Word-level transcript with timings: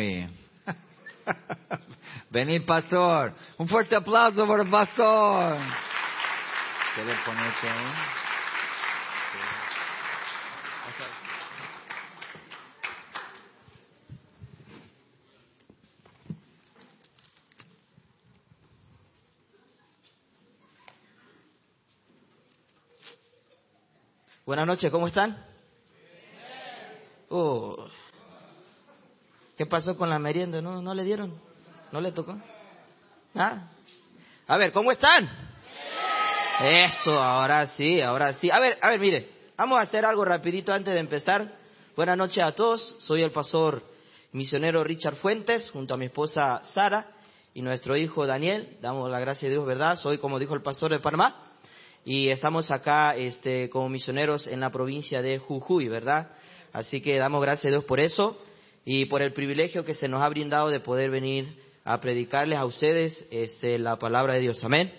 Muy. 0.00 0.28
Venid, 2.30 2.64
pastor. 2.64 3.34
Un 3.58 3.68
fuerte 3.68 3.94
aplauso 3.94 4.46
por 4.46 4.60
el 4.60 4.70
pastor. 4.70 5.58
¿Quieres 6.94 7.18
ponerte 7.18 7.68
ahí? 7.68 7.86
Buenas 24.46 24.66
noches, 24.66 24.90
¿cómo 24.90 25.06
están? 25.06 25.46
Uh, 27.28 27.86
¿Qué 29.60 29.66
pasó 29.66 29.94
con 29.94 30.08
la 30.08 30.18
merienda? 30.18 30.62
¿No, 30.62 30.80
¿No 30.80 30.94
le 30.94 31.04
dieron? 31.04 31.38
¿No 31.92 32.00
le 32.00 32.12
tocó? 32.12 32.34
¿Ah? 33.34 33.68
A 34.46 34.56
ver, 34.56 34.72
¿cómo 34.72 34.90
están? 34.90 35.30
Eso, 36.62 37.12
ahora 37.12 37.66
sí, 37.66 38.00
ahora 38.00 38.32
sí. 38.32 38.50
A 38.50 38.58
ver, 38.58 38.78
a 38.80 38.88
ver, 38.88 38.98
mire, 38.98 39.28
vamos 39.58 39.78
a 39.78 39.82
hacer 39.82 40.06
algo 40.06 40.24
rapidito 40.24 40.72
antes 40.72 40.94
de 40.94 41.00
empezar. 41.00 41.58
Buenas 41.94 42.16
noches 42.16 42.42
a 42.42 42.52
todos, 42.52 42.96
soy 43.00 43.20
el 43.20 43.32
pastor 43.32 43.82
misionero 44.32 44.82
Richard 44.82 45.16
Fuentes, 45.16 45.68
junto 45.70 45.92
a 45.92 45.98
mi 45.98 46.06
esposa 46.06 46.62
Sara 46.62 47.10
y 47.52 47.60
nuestro 47.60 47.98
hijo 47.98 48.26
Daniel. 48.26 48.78
Damos 48.80 49.10
la 49.10 49.20
gracia 49.20 49.46
de 49.46 49.56
Dios, 49.56 49.66
¿verdad? 49.66 49.96
Soy, 49.96 50.16
como 50.16 50.38
dijo 50.38 50.54
el 50.54 50.62
pastor 50.62 50.92
de 50.92 51.00
Panamá, 51.00 51.36
y 52.02 52.30
estamos 52.30 52.70
acá 52.70 53.14
este, 53.14 53.68
como 53.68 53.90
misioneros 53.90 54.46
en 54.46 54.60
la 54.60 54.70
provincia 54.70 55.20
de 55.20 55.36
Jujuy, 55.36 55.88
¿verdad? 55.88 56.30
Así 56.72 57.02
que 57.02 57.18
damos 57.18 57.42
gracias 57.42 57.66
a 57.66 57.76
Dios 57.76 57.84
por 57.84 58.00
eso 58.00 58.38
y 58.84 59.06
por 59.06 59.22
el 59.22 59.32
privilegio 59.32 59.84
que 59.84 59.94
se 59.94 60.08
nos 60.08 60.22
ha 60.22 60.28
brindado 60.28 60.68
de 60.68 60.80
poder 60.80 61.10
venir 61.10 61.56
a 61.84 62.00
predicarles 62.00 62.58
a 62.58 62.64
ustedes 62.64 63.26
este, 63.30 63.78
la 63.78 63.98
palabra 63.98 64.34
de 64.34 64.40
Dios. 64.40 64.62
Amén. 64.64 64.92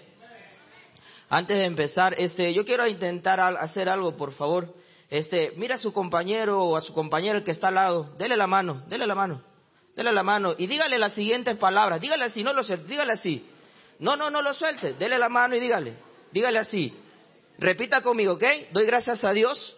Antes 1.30 1.58
de 1.58 1.66
empezar, 1.66 2.16
este, 2.18 2.54
yo 2.54 2.66
quiero 2.66 2.86
intentar 2.88 3.40
hacer 3.40 3.88
algo, 3.88 4.18
por 4.18 4.34
favor. 4.34 4.74
Este, 5.10 5.54
mira 5.56 5.76
a 5.76 5.78
su 5.78 5.94
compañero 5.94 6.64
o 6.64 6.76
a 6.76 6.82
su 6.82 6.94
compañero 6.94 7.44
que 7.44 7.52
está 7.52 7.70
al 7.70 7.76
lado, 7.76 8.16
dele 8.18 8.36
la 8.36 8.48
mano, 8.48 8.84
dele 8.88 9.08
la 9.08 9.16
mano, 9.16 9.42
dele 9.96 10.12
la 10.12 10.24
mano 10.24 10.56
y 10.58 10.68
dígale 10.68 10.98
las 11.00 11.14
siguientes 11.14 11.58
palabras. 11.58 12.02
Dígale 12.02 12.26
así, 12.26 12.44
no 12.44 12.54
lo 12.54 12.64
suelte, 12.64 12.88
dígale 12.88 13.14
así. 13.14 13.46
No, 14.00 14.16
no, 14.16 14.30
no 14.30 14.42
lo 14.42 14.54
suelte, 14.54 14.94
dele 14.94 15.18
la 15.18 15.30
mano 15.30 15.56
y 15.56 15.60
dígale, 15.60 15.94
dígale 16.32 16.60
así. 16.60 16.94
Repita 17.60 18.02
conmigo, 18.02 18.34
¿ok? 18.34 18.44
Doy 18.72 18.86
gracias 18.86 19.24
a 19.24 19.32
Dios. 19.32 19.76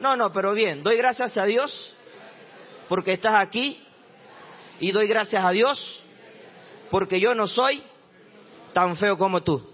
No, 0.00 0.16
no, 0.16 0.32
pero 0.32 0.52
bien, 0.52 0.82
doy 0.82 0.96
gracias 0.96 1.38
a 1.38 1.44
Dios 1.44 1.94
porque 2.88 3.12
estás 3.12 3.34
aquí 3.36 3.82
y 4.80 4.90
doy 4.92 5.06
gracias 5.06 5.44
a 5.44 5.50
Dios 5.50 6.02
porque 6.90 7.20
yo 7.20 7.34
no 7.34 7.46
soy 7.46 7.82
tan 8.72 8.96
feo 8.96 9.16
como 9.16 9.42
tú. 9.42 9.66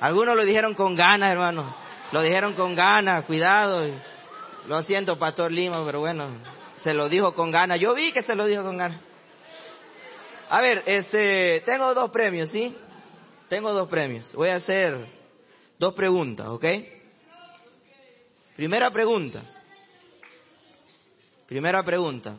Algunos 0.00 0.34
lo 0.34 0.44
dijeron 0.44 0.74
con 0.74 0.96
ganas, 0.96 1.30
hermano. 1.30 1.74
Lo 2.10 2.22
dijeron 2.22 2.54
con 2.54 2.74
ganas, 2.74 3.24
cuidado. 3.26 3.86
Lo 4.66 4.82
siento, 4.82 5.18
Pastor 5.18 5.52
Lima, 5.52 5.84
pero 5.84 6.00
bueno, 6.00 6.30
se 6.78 6.94
lo 6.94 7.08
dijo 7.08 7.34
con 7.34 7.50
ganas. 7.50 7.78
Yo 7.78 7.94
vi 7.94 8.10
que 8.10 8.22
se 8.22 8.34
lo 8.34 8.46
dijo 8.46 8.62
con 8.64 8.78
ganas. 8.78 9.09
A 10.52 10.60
ver, 10.60 10.82
este, 10.86 11.60
tengo 11.60 11.94
dos 11.94 12.10
premios, 12.10 12.50
¿sí? 12.50 12.76
Tengo 13.48 13.72
dos 13.72 13.88
premios. 13.88 14.34
Voy 14.34 14.48
a 14.48 14.56
hacer 14.56 15.06
dos 15.78 15.94
preguntas, 15.94 16.48
¿ok? 16.48 16.64
Primera 18.56 18.90
pregunta. 18.90 19.44
Primera 21.46 21.84
pregunta. 21.84 22.36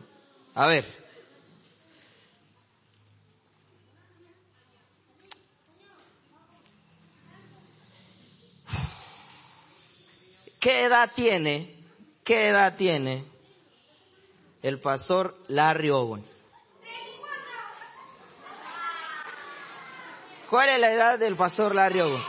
A 0.54 0.68
ver. 0.68 0.84
¿Qué 10.60 10.84
edad 10.84 11.10
tiene, 11.16 11.78
qué 12.26 12.50
edad 12.50 12.76
tiene 12.76 13.24
el 14.62 14.82
pastor 14.82 15.38
Larry 15.48 15.92
Owen? 15.92 16.41
¿Cuál 20.52 20.68
es 20.68 20.80
la 20.80 20.92
edad 20.92 21.18
del 21.18 21.38
pastor 21.38 21.74
Larry 21.74 22.02
Owen? 22.02 22.22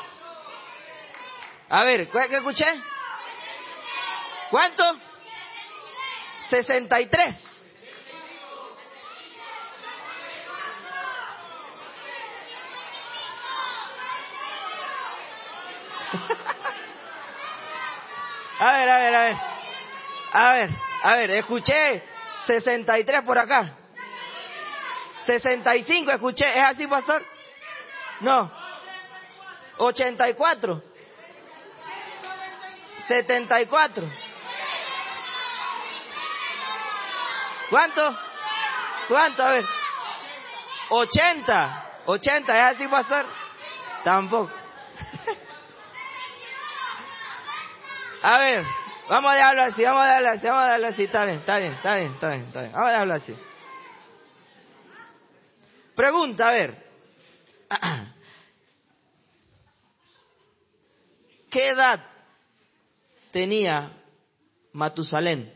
A 1.71 1.83
ver, 1.83 2.09
¿qué 2.09 2.37
escuché? 2.37 2.66
¿Cuánto? 4.49 4.84
63. 6.49 7.49
A 18.61 18.77
ver, 18.77 18.88
a 18.88 18.99
ver, 18.99 19.15
a 19.16 19.25
ver. 19.25 19.37
A 20.32 20.53
ver, 20.53 20.71
a 21.03 21.16
ver, 21.16 21.31
escuché 21.32 22.05
63 22.47 23.22
por 23.22 23.37
acá. 23.37 23.75
65 25.27 26.12
escuché, 26.12 26.49
¿es 26.56 26.65
así, 26.65 26.87
pastor? 26.87 27.31
No. 28.22 28.50
84. 29.78 30.83
74. 33.09 34.05
¿Cuánto? 37.69 38.19
¿Cuánto? 39.09 39.43
A 39.43 39.53
ver. 39.53 39.65
80. 40.91 41.82
80, 42.06 42.59
¿es 42.59 42.77
así, 42.77 42.88
pastor? 42.88 43.27
Tampoco. 44.05 44.53
A 48.25 48.38
ver, 48.38 48.65
vamos 49.09 49.32
a 49.32 49.34
dejarlo 49.34 49.62
así, 49.65 49.84
vamos 49.84 50.03
a 50.03 50.06
dejarlo 50.06 50.31
así, 50.31 50.47
vamos 50.47 50.62
a 50.62 50.66
dejarlo 50.66 50.87
así, 50.88 51.03
está 51.05 51.25
bien, 51.25 51.38
está 51.38 51.59
bien, 51.59 51.72
está 51.72 51.97
bien, 51.97 52.12
está 52.12 52.28
bien, 52.28 52.43
está 52.43 52.61
bien. 52.61 52.72
Vamos 52.72 52.88
a 52.88 52.93
dejarlo 52.93 53.15
así. 53.15 53.37
Pregunta, 55.97 56.49
a 56.49 56.53
ver. 56.53 56.77
¿Qué 61.53 61.69
edad 61.69 62.01
tenía 63.31 63.93
Matusalén? 64.73 65.53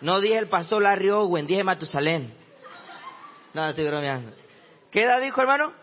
No 0.00 0.18
dije 0.22 0.38
el 0.38 0.48
pastor 0.48 0.82
Larry 0.82 1.10
Owen, 1.10 1.46
dije 1.46 1.62
Matusalén. 1.62 2.34
No, 3.52 3.68
estoy 3.68 3.86
bromeando. 3.86 4.34
¿Qué 4.90 5.02
edad 5.02 5.20
dijo, 5.20 5.38
hermano? 5.42 5.74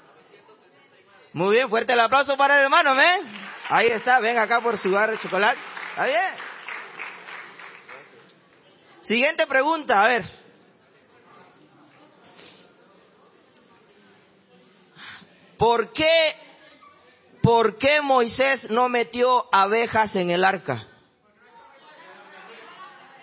Muy 1.34 1.56
bien, 1.56 1.69
fuerte 1.69 1.94
el 1.94 2.00
aplauso 2.00 2.35
para 2.35 2.57
el 2.57 2.63
hermano, 2.63 2.96
¿eh? 2.96 3.22
Ahí 3.69 3.88
está, 3.90 4.19
venga 4.19 4.41
acá 4.41 4.59
por 4.59 4.79
su 4.79 4.90
barra 4.90 5.12
de 5.12 5.19
chocolate. 5.19 5.59
¿Está 5.91 6.06
bien? 6.06 6.34
Siguiente 9.03 9.46
pregunta, 9.46 10.01
a 10.01 10.07
ver. 10.07 10.25
¿Por 15.59 15.94
qué, 15.94 16.47
por 17.47 17.78
qué 17.78 18.02
Moisés 18.02 18.69
no 18.69 18.90
metió 18.90 19.46
abejas 19.53 20.18
en 20.18 20.31
el 20.31 20.44
arca? 20.44 20.85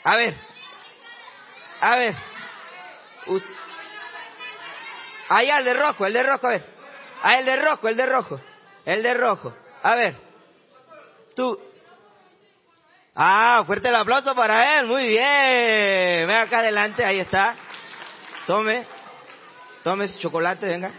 A 0.02 0.16
ver, 0.16 0.34
a 1.78 1.96
ver. 1.96 2.14
Allá 5.28 5.58
el 5.58 5.64
de 5.66 5.74
rojo, 5.74 6.06
el 6.06 6.14
de 6.14 6.22
rojo, 6.22 6.46
a 6.46 6.50
ver. 6.50 6.64
Ah, 7.22 7.38
el 7.38 7.44
de 7.44 7.56
rojo, 7.56 7.86
el 7.86 7.96
de 7.98 8.06
rojo. 8.06 8.40
El 8.86 9.02
de 9.02 9.12
rojo. 9.12 9.54
A 9.82 9.94
ver. 9.94 10.16
Tú. 11.36 11.60
Ah, 13.14 13.62
fuerte 13.66 13.90
el 13.90 13.96
aplauso 13.96 14.34
para 14.34 14.78
él. 14.78 14.86
Muy 14.86 15.06
bien. 15.06 16.26
Ven 16.26 16.30
acá 16.30 16.60
adelante, 16.60 17.04
ahí 17.04 17.20
está. 17.20 17.56
Tome. 18.46 18.86
Tome 19.82 20.08
su 20.08 20.18
chocolate, 20.18 20.64
venga. 20.64 20.92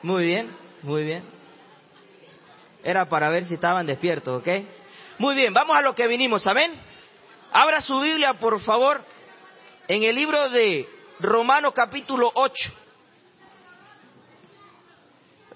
Muy 0.00 0.24
bien, 0.24 0.56
muy 0.82 1.04
bien. 1.04 1.37
Era 2.82 3.08
para 3.08 3.28
ver 3.28 3.44
si 3.44 3.54
estaban 3.54 3.86
despiertos, 3.86 4.40
¿ok? 4.40 4.48
Muy 5.18 5.34
bien, 5.34 5.52
vamos 5.52 5.76
a 5.76 5.82
lo 5.82 5.94
que 5.94 6.06
vinimos, 6.06 6.46
amén. 6.46 6.72
Abra 7.52 7.80
su 7.80 7.98
Biblia, 8.00 8.34
por 8.34 8.60
favor, 8.60 9.02
en 9.88 10.04
el 10.04 10.14
libro 10.14 10.50
de 10.50 10.88
Romanos 11.20 11.72
capítulo 11.74 12.30
8. 12.34 12.72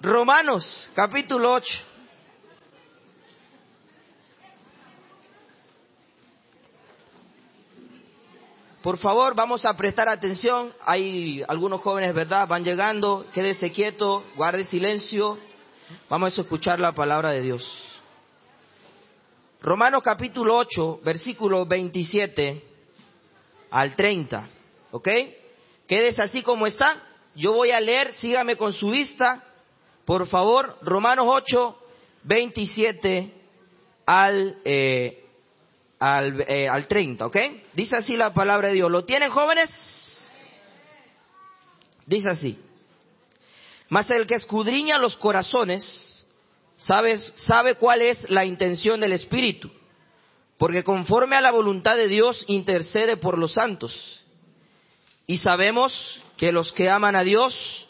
Romanos 0.01 0.91
capítulo 0.93 1.53
8. 1.53 1.79
Por 8.81 8.97
favor, 8.97 9.33
vamos 9.33 9.65
a 9.65 9.77
prestar 9.77 10.09
atención. 10.09 10.73
Hay 10.85 11.41
algunos 11.47 11.79
jóvenes, 11.79 12.13
¿verdad? 12.13 12.45
Van 12.49 12.65
llegando. 12.65 13.25
Quédese 13.33 13.71
quieto, 13.71 14.25
guarde 14.35 14.65
silencio. 14.65 15.37
Vamos 16.09 16.37
a 16.37 16.41
escuchar 16.41 16.79
la 16.79 16.91
palabra 16.93 17.31
de 17.31 17.41
Dios. 17.41 17.93
Romanos 19.61 20.03
capítulo 20.03 20.57
8, 20.57 21.01
versículo 21.03 21.65
27 21.65 22.63
al 23.71 23.95
30. 23.95 24.49
¿Ok? 24.91 25.09
Quédese 25.87 26.21
así 26.21 26.41
como 26.41 26.67
está. 26.67 27.03
Yo 27.35 27.53
voy 27.53 27.71
a 27.71 27.79
leer, 27.79 28.13
sígame 28.13 28.55
con 28.57 28.73
su 28.73 28.89
vista. 28.91 29.43
Por 30.05 30.27
favor, 30.27 30.77
Romanos 30.81 31.25
8, 31.27 31.77
27 32.23 33.33
al, 34.05 34.57
eh, 34.65 35.25
al, 35.99 36.45
eh, 36.47 36.67
al 36.67 36.87
30, 36.87 37.25
¿ok? 37.25 37.37
Dice 37.73 37.95
así 37.95 38.17
la 38.17 38.33
palabra 38.33 38.67
de 38.67 38.75
Dios. 38.75 38.91
¿Lo 38.91 39.05
tienen 39.05 39.31
jóvenes? 39.31 40.29
Dice 42.05 42.29
así. 42.29 42.59
Mas 43.89 44.09
el 44.09 44.25
que 44.25 44.35
escudriña 44.35 44.97
los 44.97 45.17
corazones 45.17 46.25
sabe, 46.77 47.17
sabe 47.17 47.75
cuál 47.75 48.01
es 48.01 48.29
la 48.29 48.45
intención 48.45 48.99
del 48.99 49.13
Espíritu, 49.13 49.71
porque 50.57 50.83
conforme 50.83 51.35
a 51.35 51.41
la 51.41 51.51
voluntad 51.51 51.95
de 51.95 52.07
Dios 52.07 52.45
intercede 52.47 53.17
por 53.17 53.37
los 53.37 53.53
santos. 53.53 54.23
Y 55.25 55.37
sabemos 55.37 56.21
que 56.37 56.51
los 56.51 56.73
que 56.73 56.89
aman 56.89 57.15
a 57.15 57.23
Dios, 57.23 57.87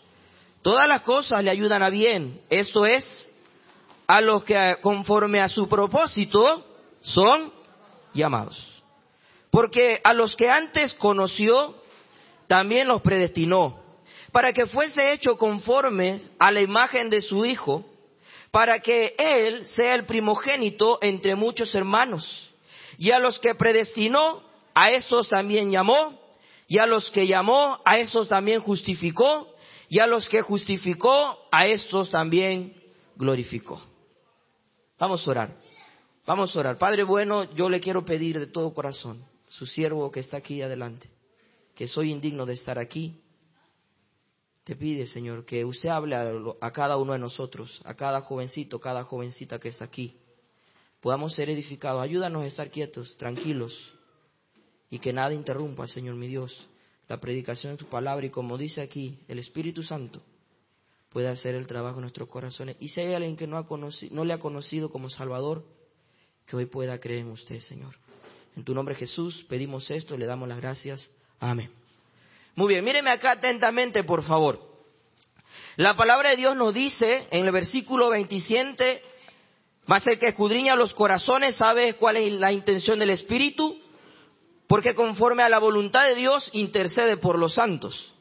todas 0.62 0.88
las 0.88 1.02
cosas 1.02 1.44
le 1.44 1.50
ayudan 1.50 1.82
a 1.82 1.90
bien. 1.90 2.42
Esto 2.50 2.86
es, 2.86 3.32
a 4.08 4.22
los 4.22 4.44
que 4.44 4.78
conforme 4.82 5.42
a 5.42 5.48
su 5.48 5.68
propósito 5.68 6.66
son 7.02 7.52
llamados. 8.14 8.82
Porque 9.50 10.00
a 10.04 10.14
los 10.14 10.36
que 10.36 10.50
antes 10.50 10.94
conoció, 10.94 11.76
también 12.48 12.88
los 12.88 13.02
predestinó, 13.02 13.83
para 14.34 14.52
que 14.52 14.66
fuese 14.66 15.14
hecho 15.14 15.38
conformes 15.38 16.28
a 16.40 16.52
la 16.52 16.60
imagen 16.60 17.12
de 17.12 17.22
su 17.22 17.46
Hijo, 17.46 17.86
para 18.50 18.80
que 18.80 19.16
Él 19.18 19.66
sea 19.68 19.94
el 19.94 20.06
primogénito 20.06 20.98
entre 21.02 21.36
muchos 21.36 21.74
hermanos. 21.76 22.52
Y 22.98 23.12
a 23.12 23.20
los 23.20 23.38
que 23.40 23.54
predestinó, 23.54 24.42
a 24.74 24.90
estos 24.90 25.30
también 25.30 25.72
llamó, 25.72 26.20
y 26.68 26.80
a 26.80 26.88
los 26.88 27.12
que 27.12 27.28
llamó, 27.28 27.80
a 27.86 28.00
estos 28.00 28.28
también 28.28 28.60
justificó, 28.60 29.56
y 29.88 30.00
a 30.00 30.08
los 30.08 30.28
que 30.28 30.42
justificó, 30.42 31.48
a 31.52 31.68
estos 31.68 32.10
también 32.10 32.74
glorificó. 33.16 33.80
Vamos 34.98 35.28
a 35.28 35.32
orar. 35.32 35.58
Vamos 36.26 36.56
a 36.56 36.60
orar. 36.60 36.78
Padre 36.80 37.04
bueno, 37.04 37.44
yo 37.54 37.70
le 37.70 37.80
quiero 37.80 38.04
pedir 38.04 38.40
de 38.40 38.48
todo 38.48 38.74
corazón, 38.74 39.24
su 39.48 39.68
siervo 39.68 40.10
que 40.10 40.22
está 40.22 40.38
aquí 40.38 40.64
adelante, 40.64 41.12
que 41.76 41.88
soy 41.88 42.10
indigno 42.10 42.48
de 42.48 42.54
estar 42.54 42.80
aquí. 42.80 43.23
Te 44.64 44.76
pide, 44.76 45.06
Señor, 45.06 45.46
que 45.46 45.66
usted 45.66 45.90
hable 45.90 46.16
a, 46.16 46.72
cada 46.72 46.98
uno 46.98 47.14
de 47.14 47.20
nosotros, 47.20 47.82
a 47.84 47.96
cada 47.96 48.22
jovencito, 48.22 48.80
cada 48.80 49.04
jovencita 49.04 49.60
que 49.60 49.70
está 49.70 49.86
aquí. 49.86 50.16
Podamos 51.02 51.36
ser 51.36 51.50
edificados. 51.50 52.02
Ayúdanos 52.02 52.44
a 52.44 52.48
estar 52.48 52.72
quietos, 52.72 53.18
tranquilos, 53.18 53.94
y 54.90 55.00
que 55.00 55.12
nada 55.12 55.34
interrumpa, 55.34 55.86
Señor 55.88 56.16
mi 56.16 56.28
Dios, 56.28 56.70
la 57.10 57.20
predicación 57.20 57.74
de 57.74 57.80
tu 57.80 57.90
palabra. 57.90 58.26
Y 58.26 58.30
como 58.30 58.58
dice 58.58 58.82
aquí, 58.82 59.20
el 59.28 59.40
Espíritu 59.40 59.84
Santo 59.84 60.22
puede 61.10 61.28
hacer 61.28 61.56
el 61.56 61.68
trabajo 61.68 61.98
en 61.98 62.02
nuestros 62.04 62.30
corazones. 62.30 62.78
Y 62.80 62.88
si 62.88 63.02
hay 63.02 63.14
alguien 63.14 63.36
que 63.36 63.48
no, 63.48 63.58
ha 63.58 63.68
conocido, 63.68 64.16
no 64.16 64.24
le 64.24 64.34
ha 64.34 64.40
conocido 64.40 64.90
como 64.90 65.10
Salvador, 65.10 65.66
que 66.46 66.56
hoy 66.56 66.68
pueda 66.68 67.00
creer 67.00 67.22
en 67.22 67.32
usted, 67.32 67.60
Señor. 67.60 67.96
En 68.56 68.64
tu 68.64 68.74
nombre 68.74 68.96
Jesús 68.96 69.46
pedimos 69.50 69.92
esto, 69.92 70.16
le 70.16 70.26
damos 70.26 70.48
las 70.48 70.58
gracias. 70.58 71.12
Amén. 71.40 71.83
Muy 72.56 72.68
bien, 72.68 72.84
míreme 72.84 73.10
acá 73.10 73.32
atentamente, 73.32 74.04
por 74.04 74.24
favor. 74.24 74.60
La 75.76 75.96
palabra 75.96 76.32
de 76.32 76.38
Dios 76.38 76.56
nos 76.56 76.74
dice 76.74 77.28
en 77.32 77.46
el 77.46 77.52
versículo 77.52 78.10
27, 78.10 79.02
más 79.88 80.06
el 80.08 80.20
que 80.20 80.28
escudriña 80.28 80.76
los 80.76 80.94
corazones 80.94 81.56
sabe 81.56 81.96
cuál 81.96 82.18
es 82.18 82.32
la 82.34 82.52
intención 82.52 83.00
del 83.00 83.10
Espíritu, 83.10 83.80
porque 84.68 84.96
conforme 84.96 85.44
a 85.44 85.50
la 85.50 85.60
voluntad 85.60 86.08
de 86.08 86.16
Dios 86.16 86.50
intercede 86.54 87.18
por 87.18 87.40
los 87.40 87.56
santos. 87.56 88.14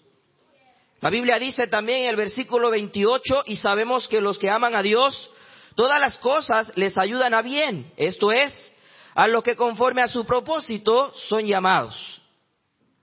La 1.01 1.11
Biblia 1.11 1.39
dice 1.39 1.67
también 1.67 2.05
en 2.05 2.11
el 2.11 2.17
versículo 2.17 2.71
28, 2.71 3.45
y 3.47 3.57
sabemos 3.57 4.09
que 4.09 4.21
los 4.21 4.39
que 4.39 4.51
aman 4.51 4.75
a 4.75 4.83
Dios, 4.83 5.31
Todas 5.75 6.01
las 6.01 6.19
cosas 6.19 6.73
les 6.77 6.99
ayudan 6.99 7.35
a 7.35 7.43
bien, 7.43 7.93
esto 7.97 8.31
es, 8.31 8.75
a 9.15 9.27
los 9.27 9.43
que 9.43 9.57
conforme 9.57 10.03
a 10.03 10.09
su 10.09 10.25
propósito 10.25 11.13
son 11.15 11.47
llamados. 11.47 12.21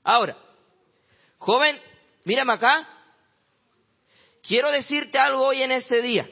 Ahora, 0.04 0.38
joven, 1.40 1.82
mírame 2.26 2.54
acá, 2.54 2.88
quiero 4.44 4.72
decirte 4.72 5.18
algo 5.18 5.48
hoy 5.48 5.64
en 5.64 5.72
ese 5.72 6.02
día. 6.02 6.30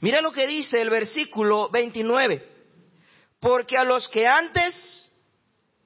Mira 0.00 0.20
lo 0.20 0.32
que 0.32 0.46
dice 0.46 0.80
el 0.80 0.90
versículo 0.90 1.70
29. 1.70 2.48
Porque 3.38 3.76
a 3.78 3.84
los 3.84 4.08
que 4.08 4.26
antes 4.26 5.10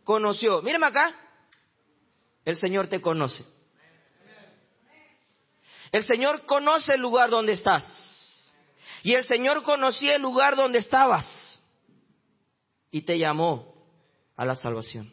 conoció, 0.02 0.62
mírame 0.62 0.86
acá, 0.86 1.14
el 2.44 2.56
Señor 2.56 2.86
te 2.88 3.00
conoce. 3.00 3.44
El 5.92 6.02
Señor 6.02 6.44
conoce 6.44 6.94
el 6.94 7.00
lugar 7.00 7.30
donde 7.30 7.52
estás. 7.52 8.52
Y 9.02 9.14
el 9.14 9.24
Señor 9.24 9.62
conocía 9.62 10.16
el 10.16 10.22
lugar 10.22 10.56
donde 10.56 10.78
estabas 10.78 11.62
y 12.90 13.02
te 13.02 13.18
llamó 13.18 13.74
a 14.36 14.44
la 14.44 14.56
salvación. 14.56 15.12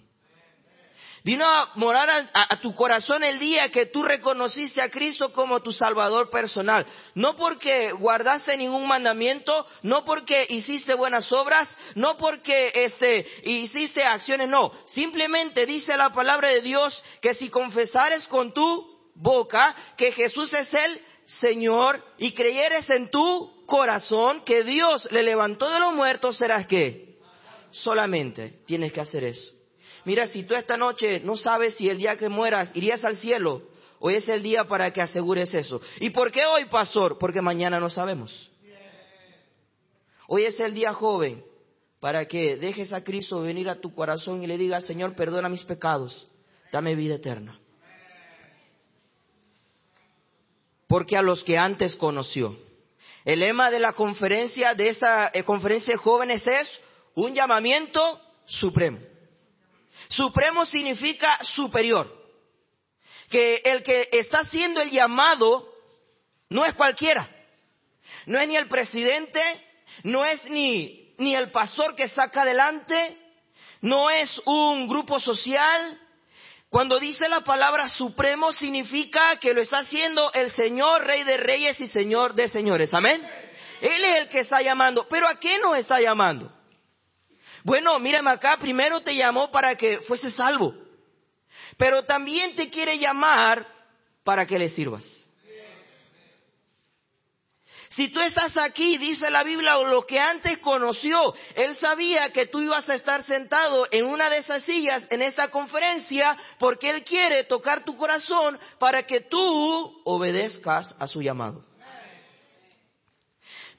Vino 1.23 1.45
a 1.45 1.71
morar 1.75 2.31
a, 2.33 2.59
tu 2.61 2.73
corazón 2.73 3.23
el 3.23 3.37
día 3.37 3.69
que 3.69 3.85
tú 3.85 4.01
reconociste 4.01 4.81
a 4.81 4.89
Cristo 4.89 5.31
como 5.31 5.61
tu 5.61 5.71
Salvador 5.71 6.31
personal. 6.31 6.85
No 7.13 7.35
porque 7.35 7.91
guardaste 7.91 8.57
ningún 8.57 8.87
mandamiento, 8.87 9.67
no 9.83 10.03
porque 10.03 10.47
hiciste 10.49 10.95
buenas 10.95 11.31
obras, 11.31 11.77
no 11.93 12.17
porque 12.17 12.71
este, 12.73 13.27
hiciste 13.43 14.03
acciones, 14.03 14.49
no. 14.49 14.71
Simplemente 14.85 15.67
dice 15.67 15.95
la 15.95 16.09
palabra 16.09 16.49
de 16.49 16.61
Dios 16.61 17.03
que 17.21 17.35
si 17.35 17.49
confesares 17.49 18.27
con 18.27 18.51
tu 18.51 19.11
boca 19.13 19.75
que 19.97 20.11
Jesús 20.11 20.51
es 20.55 20.73
el 20.73 21.01
Señor 21.25 22.03
y 22.17 22.33
creyeres 22.33 22.89
en 22.89 23.11
tu 23.11 23.63
corazón 23.67 24.41
que 24.43 24.63
Dios 24.63 25.07
le 25.11 25.21
levantó 25.21 25.69
de 25.69 25.79
los 25.79 25.93
muertos, 25.93 26.37
serás 26.37 26.65
que 26.65 27.19
solamente 27.69 28.63
tienes 28.65 28.91
que 28.91 29.01
hacer 29.01 29.23
eso. 29.25 29.60
Mira, 30.05 30.27
si 30.27 30.43
tú 30.43 30.55
esta 30.55 30.77
noche 30.77 31.19
no 31.19 31.35
sabes 31.35 31.75
si 31.75 31.89
el 31.89 31.97
día 31.97 32.17
que 32.17 32.29
mueras 32.29 32.75
irías 32.75 33.03
al 33.03 33.15
cielo, 33.15 33.63
hoy 33.99 34.15
es 34.15 34.27
el 34.29 34.41
día 34.41 34.65
para 34.65 34.91
que 34.91 35.01
asegures 35.01 35.53
eso. 35.53 35.81
¿Y 35.99 36.09
por 36.09 36.31
qué 36.31 36.45
hoy, 36.45 36.65
pastor? 36.65 37.17
Porque 37.17 37.41
mañana 37.41 37.79
no 37.79 37.89
sabemos. 37.89 38.49
Hoy 40.27 40.45
es 40.45 40.59
el 40.59 40.73
día 40.73 40.93
joven 40.93 41.43
para 41.99 42.25
que 42.25 42.55
dejes 42.55 42.93
a 42.93 43.03
Cristo 43.03 43.41
venir 43.41 43.69
a 43.69 43.79
tu 43.79 43.93
corazón 43.93 44.43
y 44.43 44.47
le 44.47 44.57
digas, 44.57 44.85
Señor, 44.85 45.15
perdona 45.15 45.49
mis 45.49 45.63
pecados, 45.63 46.27
dame 46.71 46.95
vida 46.95 47.15
eterna. 47.15 47.59
porque 50.91 51.15
a 51.15 51.21
los 51.21 51.41
que 51.45 51.57
antes 51.57 51.95
conoció. 51.95 52.53
El 53.23 53.39
lema 53.39 53.71
de 53.71 53.79
la 53.79 53.93
conferencia, 53.93 54.75
de 54.75 54.89
esa 54.89 55.31
eh, 55.33 55.41
conferencia 55.43 55.93
de 55.93 55.97
jóvenes 55.97 56.45
es 56.45 56.81
un 57.15 57.33
llamamiento 57.33 58.19
supremo. 58.43 58.99
Supremo 60.11 60.65
significa 60.65 61.43
superior. 61.43 62.19
Que 63.29 63.61
el 63.63 63.81
que 63.81 64.09
está 64.11 64.39
haciendo 64.39 64.81
el 64.81 64.91
llamado 64.91 65.67
no 66.49 66.65
es 66.65 66.73
cualquiera. 66.73 67.29
No 68.25 68.39
es 68.39 68.47
ni 68.47 68.57
el 68.57 68.67
presidente, 68.67 69.41
no 70.03 70.25
es 70.25 70.43
ni, 70.49 71.15
ni 71.17 71.33
el 71.33 71.49
pastor 71.49 71.95
que 71.95 72.09
saca 72.09 72.41
adelante, 72.41 73.17
no 73.79 74.09
es 74.09 74.39
un 74.45 74.87
grupo 74.87 75.19
social, 75.19 75.97
cuando 76.69 76.99
dice 76.99 77.27
la 77.27 77.41
palabra 77.41 77.87
supremo 77.87 78.53
significa 78.53 79.37
que 79.37 79.53
lo 79.53 79.61
está 79.61 79.79
haciendo 79.79 80.31
el 80.33 80.51
Señor, 80.51 81.05
Rey 81.05 81.23
de 81.23 81.37
Reyes 81.37 81.79
y 81.81 81.87
Señor 81.87 82.33
de 82.35 82.47
Señores. 82.47 82.93
Amén. 82.93 83.21
Él 83.81 84.03
es 84.03 84.21
el 84.21 84.29
que 84.29 84.39
está 84.39 84.61
llamando. 84.61 85.07
Pero 85.09 85.27
¿a 85.27 85.39
qué 85.39 85.57
nos 85.59 85.77
está 85.77 85.99
llamando? 85.99 86.49
Bueno, 87.63 87.99
mírame 87.99 88.31
acá, 88.31 88.57
primero 88.57 89.01
te 89.01 89.15
llamó 89.15 89.51
para 89.51 89.75
que 89.75 89.99
fuese 90.01 90.29
salvo. 90.29 90.73
Pero 91.77 92.03
también 92.03 92.55
te 92.55 92.69
quiere 92.69 92.97
llamar 92.97 93.67
para 94.23 94.45
que 94.45 94.59
le 94.59 94.69
sirvas. 94.69 95.21
Si 97.89 98.07
tú 98.07 98.21
estás 98.21 98.57
aquí, 98.57 98.97
dice 98.97 99.29
la 99.29 99.43
Biblia, 99.43 99.77
o 99.77 99.85
lo 99.85 100.05
que 100.05 100.17
antes 100.17 100.59
conoció, 100.59 101.33
Él 101.55 101.75
sabía 101.75 102.31
que 102.31 102.45
tú 102.45 102.61
ibas 102.61 102.89
a 102.89 102.93
estar 102.93 103.21
sentado 103.21 103.85
en 103.91 104.05
una 104.05 104.29
de 104.29 104.37
esas 104.37 104.63
sillas 104.63 105.05
en 105.09 105.21
esta 105.21 105.49
conferencia 105.49 106.37
porque 106.57 106.89
Él 106.89 107.03
quiere 107.03 107.43
tocar 107.43 107.83
tu 107.83 107.97
corazón 107.97 108.57
para 108.79 109.03
que 109.03 109.19
tú 109.19 110.01
obedezcas 110.05 110.95
a 110.99 111.07
su 111.07 111.21
llamado. 111.21 111.65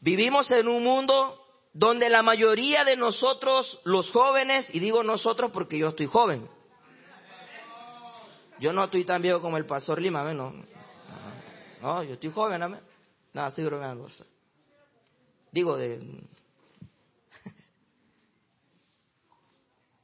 Vivimos 0.01 0.51
en 0.51 0.69
un 0.69 0.83
mundo 0.83 1.42
donde 1.73 2.11
la 2.11 2.23
mayoría 2.23 2.85
de 2.85 2.97
nosotros, 2.97 3.81
los 3.85 4.11
jóvenes, 4.11 4.69
y 4.75 4.79
digo 4.79 5.03
nosotros 5.03 5.51
porque 5.53 5.79
yo 5.79 5.89
estoy 5.89 6.07
joven, 6.07 6.49
Yo 8.61 8.73
no 8.73 8.85
estoy 8.85 9.05
tan 9.05 9.21
viejo 9.21 9.41
como 9.41 9.57
el 9.57 9.67
pastor 9.67 10.01
Lima, 10.01 10.33
no. 10.33 10.55
Yo 12.05 12.15
estoy 12.15 12.31
joven. 12.31 12.79
No, 13.33 13.47
estoy 13.49 13.65
bromeando. 13.65 14.07
Digo, 15.51 15.77
de... 15.77 15.99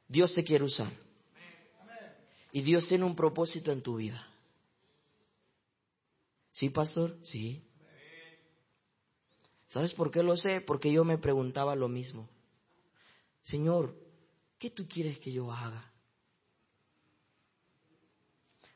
Dios 0.08 0.34
te 0.34 0.42
quiere 0.42 0.64
usar. 0.64 0.90
Y 2.50 2.62
Dios 2.62 2.88
tiene 2.88 3.04
un 3.04 3.14
propósito 3.14 3.70
en 3.70 3.82
tu 3.82 3.96
vida. 3.96 4.26
¿Sí, 6.50 6.70
pastor? 6.70 7.16
Sí. 7.22 7.62
¿Sabes 9.68 9.92
por 9.94 10.10
qué 10.10 10.22
lo 10.22 10.36
sé? 10.36 10.60
Porque 10.60 10.90
yo 10.90 11.04
me 11.04 11.18
preguntaba 11.18 11.76
lo 11.76 11.88
mismo. 11.88 12.28
Señor, 13.42 13.94
¿qué 14.58 14.70
tú 14.70 14.86
quieres 14.88 15.18
que 15.18 15.30
yo 15.30 15.52
haga? 15.52 15.92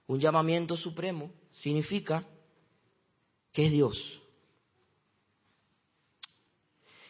Un 0.07 0.21
llamamiento 0.21 0.77
supremo 0.77 1.33
significa 1.53 2.27
que 3.53 3.67
es 3.67 3.73
Dios. 3.73 4.23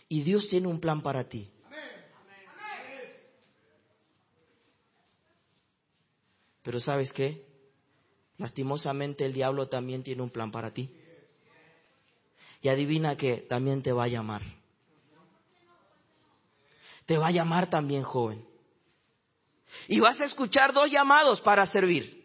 Y 0.09 0.23
Dios 0.23 0.49
tiene 0.49 0.69
un 0.69 0.79
plan 0.79 1.01
para 1.01 1.29
ti. 1.29 1.51
Pero 6.63 6.79
sabes 6.79 7.13
qué? 7.13 7.45
Lastimosamente 8.39 9.25
el 9.25 9.33
diablo 9.33 9.69
también 9.69 10.03
tiene 10.05 10.23
un 10.23 10.31
plan 10.31 10.53
para 10.53 10.73
ti. 10.73 10.95
Y 12.63 12.69
adivina 12.69 13.17
que 13.17 13.39
también 13.39 13.83
te 13.83 13.93
va 13.93 14.05
a 14.05 14.09
llamar. 14.09 14.41
Te 17.05 17.19
va 17.19 17.27
a 17.27 17.33
llamar 17.33 17.69
también 17.69 18.05
joven. 18.05 18.47
Y 19.89 19.99
vas 19.99 20.21
a 20.21 20.25
escuchar 20.25 20.73
dos 20.73 20.91
llamados 20.91 21.41
para 21.41 21.67
servir. 21.67 22.23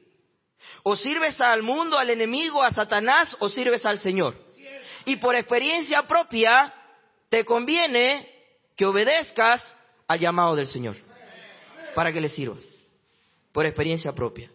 O 0.84 0.96
sirves 0.96 1.42
al 1.42 1.64
mundo, 1.64 1.98
al 1.98 2.12
enemigo, 2.12 2.62
a 2.62 2.72
Satanás, 2.72 3.36
o 3.40 3.50
sirves 3.50 3.86
al 3.86 3.98
Señor. 3.98 4.36
Y 5.06 5.16
por 5.16 5.36
experiencia 5.36 6.04
propia, 6.04 6.74
te 7.30 7.44
conviene 7.44 8.30
que 8.76 8.86
obedezcas 8.86 9.76
al 10.08 10.20
llamado 10.20 10.56
del 10.56 10.68
Señor. 10.68 10.98
Para 11.96 12.14
que 12.14 12.22
le 12.22 12.30
sirvas. 12.30 12.64
Por 13.52 13.66
experiencia 13.66 14.14
propia. 14.14 14.52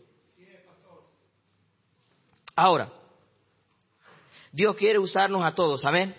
Ahora, 2.54 2.92
Dios 4.52 4.76
quiere 4.76 4.98
usarnos 4.98 5.42
a 5.42 5.54
todos, 5.54 5.84
amén. 5.84 6.14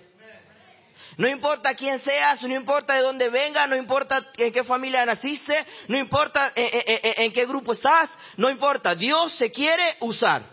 No 1.18 1.30
importa 1.30 1.76
quién 1.76 2.00
seas, 2.00 2.42
no 2.42 2.56
importa 2.56 2.96
de 2.96 3.02
dónde 3.02 3.30
vengas, 3.30 3.70
no 3.70 3.76
importa 3.76 4.32
en 4.36 4.52
qué 4.52 4.64
familia 4.64 5.06
naciste, 5.06 5.54
no 5.88 6.00
importa 6.00 6.52
en, 6.56 7.32
qué 7.32 7.46
grupo 7.46 7.74
estás, 7.74 8.18
no 8.38 8.50
importa, 8.50 8.96
Dios 8.96 9.38
se 9.38 9.52
quiere 9.52 9.84
usar. 10.00 10.44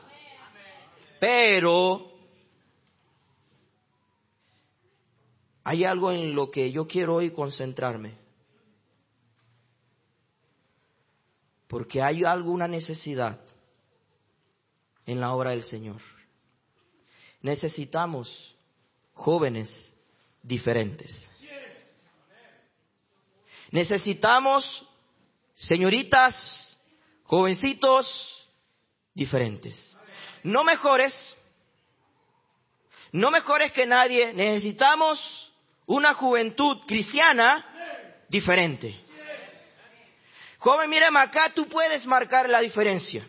Pero 1.18 2.12
hay 5.64 5.84
algo 5.84 6.12
en 6.12 6.34
lo 6.34 6.50
que 6.50 6.70
yo 6.70 6.86
quiero 6.86 7.16
hoy 7.16 7.30
concentrarme. 7.30 8.18
Porque 11.68 12.02
hay 12.02 12.24
alguna 12.24 12.68
necesidad 12.68 13.40
en 15.06 15.20
la 15.20 15.32
obra 15.32 15.50
del 15.50 15.62
Señor. 15.62 16.02
Necesitamos 17.42 18.54
jóvenes 19.14 19.92
diferentes. 20.42 21.30
Necesitamos 23.70 24.86
señoritas, 25.54 26.76
jovencitos 27.24 28.48
diferentes. 29.14 29.96
No 30.42 30.64
mejores, 30.64 31.36
no 33.12 33.30
mejores 33.30 33.72
que 33.72 33.86
nadie, 33.86 34.32
necesitamos 34.32 35.52
una 35.86 36.14
juventud 36.14 36.78
cristiana 36.86 38.24
diferente. 38.28 38.98
Joven, 40.58 40.90
mírame 40.90 41.20
acá, 41.20 41.50
tú 41.54 41.66
puedes 41.68 42.04
marcar 42.06 42.48
la 42.48 42.60
diferencia. 42.60 43.26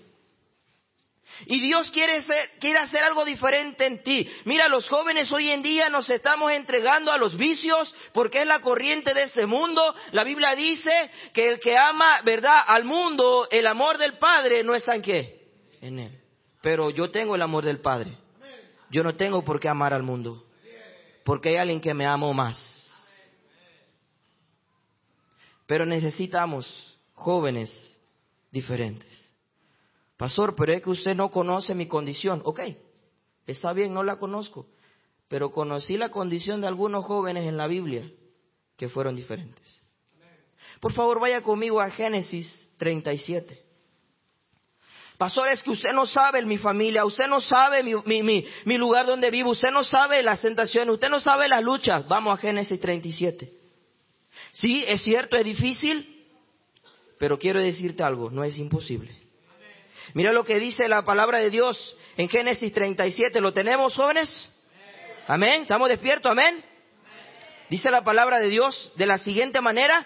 Y 1.45 1.59
Dios 1.59 1.89
quiere, 1.91 2.19
quiere 2.59 2.79
hacer 2.79 3.03
algo 3.03 3.25
diferente 3.25 3.85
en 3.85 4.03
ti. 4.03 4.29
Mira, 4.45 4.67
los 4.67 4.87
jóvenes 4.87 5.31
hoy 5.31 5.49
en 5.49 5.61
día 5.61 5.89
nos 5.89 6.09
estamos 6.09 6.51
entregando 6.51 7.11
a 7.11 7.17
los 7.17 7.37
vicios 7.37 7.95
porque 8.13 8.41
es 8.41 8.47
la 8.47 8.61
corriente 8.61 9.13
de 9.13 9.23
este 9.23 9.45
mundo. 9.45 9.95
La 10.11 10.23
Biblia 10.23 10.55
dice 10.55 10.91
que 11.33 11.47
el 11.47 11.59
que 11.59 11.75
ama, 11.77 12.21
¿verdad?, 12.23 12.61
al 12.67 12.85
mundo, 12.85 13.47
el 13.49 13.67
amor 13.67 13.97
del 13.97 14.17
Padre 14.17 14.63
no 14.63 14.75
está 14.75 14.95
en 14.95 15.01
qué? 15.01 15.47
En 15.81 15.99
él. 15.99 16.21
Pero 16.61 16.89
yo 16.89 17.09
tengo 17.09 17.35
el 17.35 17.41
amor 17.41 17.65
del 17.65 17.79
Padre. 17.79 18.17
Yo 18.89 19.03
no 19.03 19.15
tengo 19.15 19.43
por 19.43 19.59
qué 19.59 19.69
amar 19.69 19.93
al 19.93 20.03
mundo. 20.03 20.45
Porque 21.23 21.49
hay 21.49 21.55
alguien 21.57 21.81
que 21.81 21.93
me 21.93 22.05
amo 22.05 22.33
más. 22.33 22.81
Pero 25.65 25.85
necesitamos 25.85 26.99
jóvenes 27.13 27.99
diferentes. 28.51 29.10
Pastor, 30.21 30.53
pero 30.55 30.71
es 30.71 30.83
que 30.83 30.91
usted 30.91 31.15
no 31.15 31.31
conoce 31.31 31.73
mi 31.73 31.87
condición. 31.87 32.43
Ok, 32.45 32.59
está 33.47 33.73
bien, 33.73 33.91
no 33.91 34.03
la 34.03 34.17
conozco. 34.17 34.67
Pero 35.27 35.49
conocí 35.49 35.97
la 35.97 36.09
condición 36.09 36.61
de 36.61 36.67
algunos 36.67 37.05
jóvenes 37.05 37.47
en 37.47 37.57
la 37.57 37.65
Biblia 37.65 38.07
que 38.77 38.87
fueron 38.87 39.15
diferentes. 39.15 39.81
Por 40.79 40.93
favor, 40.93 41.19
vaya 41.19 41.41
conmigo 41.41 41.81
a 41.81 41.89
Génesis 41.89 42.69
37. 42.77 43.63
Pastor, 45.17 45.47
es 45.47 45.63
que 45.63 45.71
usted 45.71 45.91
no 45.91 46.05
sabe 46.05 46.45
mi 46.45 46.59
familia, 46.59 47.03
usted 47.03 47.25
no 47.25 47.41
sabe 47.41 47.81
mi, 47.81 48.21
mi, 48.21 48.77
lugar 48.77 49.07
donde 49.07 49.31
vivo, 49.31 49.49
usted 49.49 49.71
no 49.71 49.83
sabe 49.83 50.21
las 50.21 50.39
tentaciones, 50.39 50.93
usted 50.93 51.09
no 51.09 51.19
sabe 51.19 51.49
las 51.49 51.63
luchas. 51.63 52.07
Vamos 52.07 52.37
a 52.37 52.39
Génesis 52.39 52.79
37. 52.79 53.51
Sí, 54.51 54.83
es 54.87 55.01
cierto, 55.01 55.35
es 55.35 55.45
difícil, 55.45 56.27
pero 57.17 57.39
quiero 57.39 57.59
decirte 57.59 58.03
algo, 58.03 58.29
no 58.29 58.43
es 58.43 58.59
imposible. 58.59 59.20
Mira 60.13 60.33
lo 60.33 60.43
que 60.43 60.59
dice 60.59 60.87
la 60.87 61.03
palabra 61.03 61.39
de 61.39 61.49
Dios 61.49 61.97
en 62.17 62.29
Génesis 62.29 62.73
37. 62.73 63.39
¿Lo 63.39 63.53
tenemos, 63.53 63.95
jóvenes? 63.95 64.53
Amén. 65.27 65.61
¿Estamos 65.61 65.89
despiertos? 65.89 66.31
Amén. 66.31 66.63
Dice 67.69 67.89
la 67.89 68.03
palabra 68.03 68.39
de 68.39 68.49
Dios 68.49 68.91
de 68.95 69.05
la 69.05 69.17
siguiente 69.17 69.61
manera. 69.61 70.05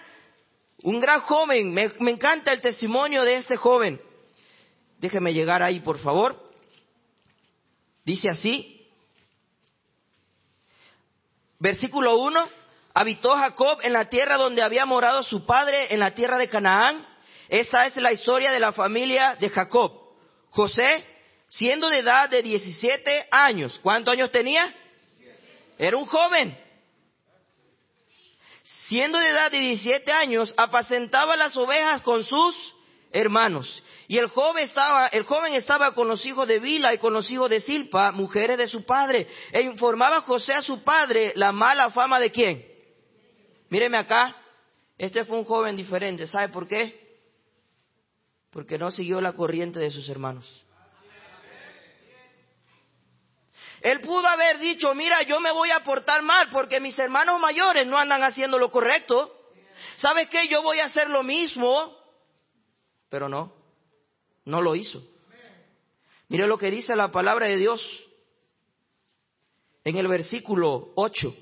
Un 0.83 0.99
gran 0.99 1.21
joven, 1.21 1.73
me, 1.73 1.91
encanta 2.11 2.51
el 2.51 2.61
testimonio 2.61 3.23
de 3.23 3.35
este 3.35 3.55
joven. 3.55 3.99
Déjeme 4.99 5.33
llegar 5.33 5.63
ahí, 5.63 5.79
por 5.79 5.97
favor. 5.97 6.39
Dice 8.03 8.29
así. 8.29 8.87
Versículo 11.57 12.17
1. 12.17 12.47
Habitó 12.93 13.31
Jacob 13.31 13.79
en 13.81 13.93
la 13.93 14.09
tierra 14.09 14.37
donde 14.37 14.61
había 14.61 14.85
morado 14.85 15.23
su 15.23 15.45
padre, 15.45 15.93
en 15.93 15.99
la 15.99 16.11
tierra 16.11 16.37
de 16.37 16.47
Canaán 16.47 17.05
esta 17.49 17.85
es 17.85 17.95
la 17.97 18.11
historia 18.11 18.51
de 18.51 18.59
la 18.59 18.71
familia 18.71 19.37
de 19.39 19.49
Jacob. 19.49 19.91
José, 20.49 21.05
siendo 21.47 21.89
de 21.89 21.99
edad 21.99 22.29
de 22.29 22.41
17 22.41 23.27
años, 23.31 23.79
¿cuántos 23.79 24.13
años 24.13 24.31
tenía? 24.31 24.73
Era 25.77 25.97
un 25.97 26.05
joven. 26.05 26.57
Siendo 28.63 29.19
de 29.19 29.29
edad 29.29 29.51
de 29.51 29.59
17 29.59 30.11
años, 30.11 30.53
apacentaba 30.57 31.35
las 31.35 31.55
ovejas 31.57 32.01
con 32.01 32.23
sus 32.23 32.75
hermanos. 33.11 33.83
Y 34.07 34.17
el 34.17 34.27
joven 34.27 34.63
estaba, 34.63 35.07
el 35.07 35.23
joven 35.23 35.53
estaba 35.53 35.93
con 35.93 36.07
los 36.07 36.25
hijos 36.25 36.47
de 36.47 36.59
Bila 36.59 36.93
y 36.93 36.97
con 36.97 37.13
los 37.13 37.29
hijos 37.31 37.49
de 37.49 37.59
Silpa, 37.59 38.11
mujeres 38.11 38.57
de 38.57 38.67
su 38.67 38.85
padre, 38.85 39.27
e 39.51 39.61
informaba 39.61 40.21
José 40.21 40.53
a 40.53 40.61
su 40.61 40.83
padre 40.83 41.33
la 41.35 41.51
mala 41.51 41.89
fama 41.89 42.19
de 42.19 42.31
quién. 42.31 42.65
Míreme 43.69 43.97
acá, 43.97 44.35
este 44.97 45.25
fue 45.25 45.37
un 45.37 45.45
joven 45.45 45.75
diferente, 45.75 46.27
¿sabe 46.27 46.49
por 46.49 46.67
qué? 46.67 47.04
Porque 48.55 48.77
no 48.77 48.89
siguió 48.89 49.19
la 49.19 49.33
corriente 49.33 49.79
de 49.79 49.91
sus 49.91 50.07
hermanos. 50.07 50.65
Él 53.81 53.99
pudo 53.99 54.25
haber 54.25 54.59
dicho, 54.59 54.95
mira, 54.95 55.23
yo 55.23 55.41
me 55.41 55.51
voy 55.51 55.71
a 55.71 55.83
portar 55.83 56.21
mal 56.21 56.47
porque 56.49 56.79
mis 56.79 56.97
hermanos 56.97 57.37
mayores 57.37 57.85
no 57.85 57.97
andan 57.97 58.23
haciendo 58.23 58.57
lo 58.57 58.71
correcto. 58.71 59.51
¿Sabes 59.97 60.29
qué? 60.29 60.47
Yo 60.47 60.63
voy 60.63 60.79
a 60.79 60.85
hacer 60.85 61.09
lo 61.09 61.21
mismo. 61.21 61.97
Pero 63.09 63.27
no, 63.27 63.53
no 64.45 64.61
lo 64.61 64.73
hizo. 64.73 65.05
Mire 66.29 66.47
lo 66.47 66.57
que 66.57 66.71
dice 66.71 66.95
la 66.95 67.11
palabra 67.11 67.49
de 67.49 67.57
Dios 67.57 68.07
en 69.83 69.97
el 69.97 70.07
versículo 70.07 70.93
8. 70.95 71.35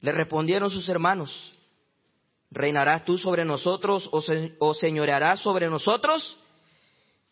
Le 0.00 0.10
respondieron 0.10 0.68
sus 0.68 0.88
hermanos, 0.88 1.56
¿Reinarás 2.52 3.06
tú 3.06 3.16
sobre 3.16 3.46
nosotros 3.46 4.10
o, 4.12 4.74
señorearás 4.74 5.40
sobre 5.40 5.70
nosotros? 5.70 6.38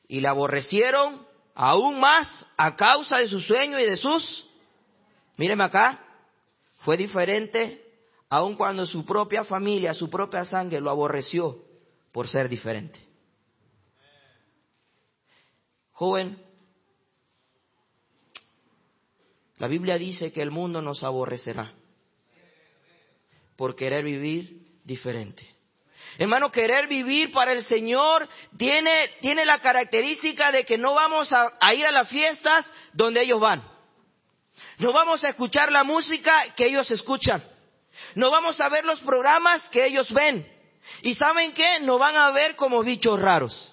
Y 0.09 0.21
le 0.21 0.29
aborrecieron 0.29 1.27
aún 1.55 2.01
más 2.01 2.47
a 2.57 2.75
causa 2.75 3.19
de 3.19 3.29
su 3.29 3.39
sueño 3.39 3.79
y 3.79 3.85
de 3.85 3.99
sus... 3.99 4.47
Míreme 5.37 5.65
acá, 5.65 6.03
fue 6.79 6.97
diferente 6.97 7.85
aun 8.31 8.57
cuando 8.57 8.87
su 8.87 9.05
propia 9.05 9.45
familia, 9.45 9.93
su 9.93 10.09
propia 10.09 10.45
sangre 10.47 10.81
lo 10.81 10.91
aborreció 10.91 11.65
por 12.13 12.27
ser 12.27 12.49
diferente. 12.49 12.99
Joven, 15.93 16.43
la 19.59 19.69
Biblia 19.69 19.99
dice 19.99 20.33
que 20.33 20.41
el 20.41 20.51
mundo 20.51 20.81
nos 20.81 21.05
aborrecerá 21.05 21.75
por 23.57 23.77
querer 23.77 24.05
vivir 24.05 24.70
diferente. 24.91 25.47
Hermano, 26.19 26.51
querer 26.51 26.89
vivir 26.89 27.31
para 27.31 27.53
el 27.53 27.63
Señor 27.63 28.29
tiene, 28.59 29.09
tiene 29.21 29.45
la 29.45 29.61
característica 29.61 30.51
de 30.51 30.65
que 30.65 30.77
no 30.77 30.95
vamos 30.95 31.33
a, 31.33 31.53
a 31.61 31.73
ir 31.75 31.87
a 31.87 31.93
las 31.93 32.09
fiestas 32.09 32.71
donde 32.93 33.23
ellos 33.23 33.39
van. 33.39 33.63
No 34.79 34.93
vamos 34.93 35.23
a 35.23 35.29
escuchar 35.29 35.71
la 35.71 35.85
música 35.85 36.53
que 36.57 36.67
ellos 36.67 36.91
escuchan. 36.91 37.41
No 38.17 38.33
vamos 38.33 38.61
a 38.61 38.69
ver 38.69 38.85
los 38.85 39.01
programas 39.01 39.69
que 39.69 39.87
ellos 39.87 40.13
ven. 40.13 40.45
Y 41.03 41.15
saben 41.15 41.53
qué? 41.53 41.79
No 41.81 41.99
van 41.99 42.17
a 42.17 42.33
ver 42.33 42.57
como 42.57 42.83
bichos 42.83 43.21
raros. 43.21 43.73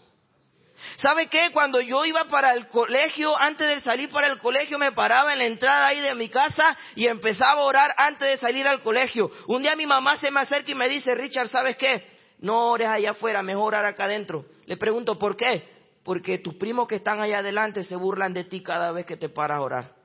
¿Sabe 0.97 1.27
qué? 1.27 1.51
Cuando 1.53 1.79
yo 1.79 2.05
iba 2.05 2.25
para 2.25 2.53
el 2.53 2.67
colegio, 2.67 3.37
antes 3.37 3.67
de 3.67 3.79
salir 3.79 4.09
para 4.09 4.27
el 4.27 4.39
colegio, 4.39 4.79
me 4.79 4.91
paraba 4.91 5.31
en 5.31 5.39
la 5.39 5.45
entrada 5.45 5.87
ahí 5.87 6.01
de 6.01 6.15
mi 6.15 6.27
casa 6.27 6.75
y 6.95 7.05
empezaba 7.05 7.61
a 7.61 7.65
orar 7.65 7.93
antes 7.97 8.27
de 8.27 8.37
salir 8.37 8.67
al 8.67 8.81
colegio. 8.81 9.29
Un 9.47 9.61
día 9.61 9.75
mi 9.75 9.85
mamá 9.85 10.17
se 10.17 10.31
me 10.31 10.41
acerca 10.41 10.71
y 10.71 10.75
me 10.75 10.89
dice, 10.89 11.13
Richard, 11.13 11.49
¿sabes 11.49 11.77
qué? 11.77 12.03
No 12.39 12.71
ores 12.71 12.87
allá 12.87 13.11
afuera, 13.11 13.43
mejor 13.43 13.75
orar 13.75 13.85
acá 13.85 14.05
adentro. 14.05 14.45
Le 14.65 14.75
pregunto, 14.75 15.19
¿por 15.19 15.37
qué? 15.37 15.69
Porque 16.03 16.39
tus 16.39 16.55
primos 16.55 16.87
que 16.87 16.95
están 16.95 17.21
allá 17.21 17.39
adelante 17.39 17.83
se 17.83 17.95
burlan 17.95 18.33
de 18.33 18.45
ti 18.45 18.63
cada 18.63 18.91
vez 18.91 19.05
que 19.05 19.17
te 19.17 19.29
paras 19.29 19.59
a 19.59 19.61
orar. 19.61 19.95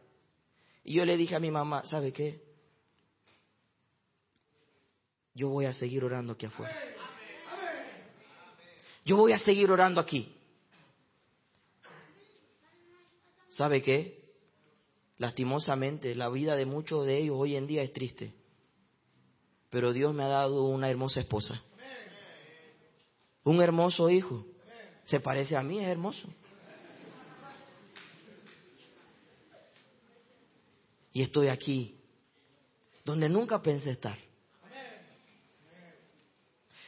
Y 0.85 0.93
yo 0.93 1.07
le 1.07 1.17
dije 1.17 1.35
a 1.35 1.41
mi 1.41 1.51
mamá, 1.51 1.87
¿sabe 1.87 2.13
qué? 2.13 2.43
Yo 5.35 5.49
voy 5.49 5.65
a 5.65 5.73
seguir 5.73 6.05
orando 6.05 6.35
aquí 6.35 6.45
afuera. 6.45 6.77
Yo 9.07 9.17
voy 9.17 9.33
a 9.33 9.39
seguir 9.39 9.71
orando 9.71 9.99
aquí. 9.99 10.37
¿Sabe 13.53 13.83
qué? 13.83 14.19
Lastimosamente, 15.19 16.15
la 16.15 16.31
vida 16.31 16.57
de 16.57 16.65
muchos 16.65 17.07
de 17.07 17.19
ellos 17.19 17.37
hoy 17.39 17.57
en 17.57 17.67
día 17.67 17.83
es 17.83 17.93
triste. 17.93 18.33
Pero 19.69 19.93
Dios 19.93 20.15
me 20.15 20.23
ha 20.23 20.29
dado 20.29 20.65
una 20.65 20.89
hermosa 20.89 21.21
esposa. 21.21 21.63
Un 23.45 23.61
hermoso 23.61 24.09
hijo. 24.09 24.47
Se 25.05 25.21
parece 25.21 25.55
a 25.57 25.63
mí, 25.63 25.81
es 25.81 25.87
hermoso. 25.87 26.29
Y 31.13 31.21
estoy 31.21 31.49
aquí, 31.49 31.99
donde 33.05 33.29
nunca 33.29 33.61
pensé 33.61 33.91
estar. 33.91 34.17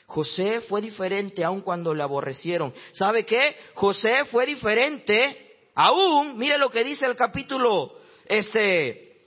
José 0.07 0.63
fue 0.63 0.81
diferente 0.81 1.45
aun 1.45 1.61
cuando 1.61 1.93
le 1.93 2.03
aborrecieron. 2.03 2.73
¿Sabe 2.93 3.27
qué? 3.27 3.57
José 3.75 4.25
fue 4.27 4.47
diferente 4.47 5.44
aún, 5.75 6.39
mire 6.39 6.59
lo 6.59 6.71
que 6.71 6.85
dice 6.85 7.07
el 7.07 7.17
capítulo, 7.17 7.99
este, 8.27 9.27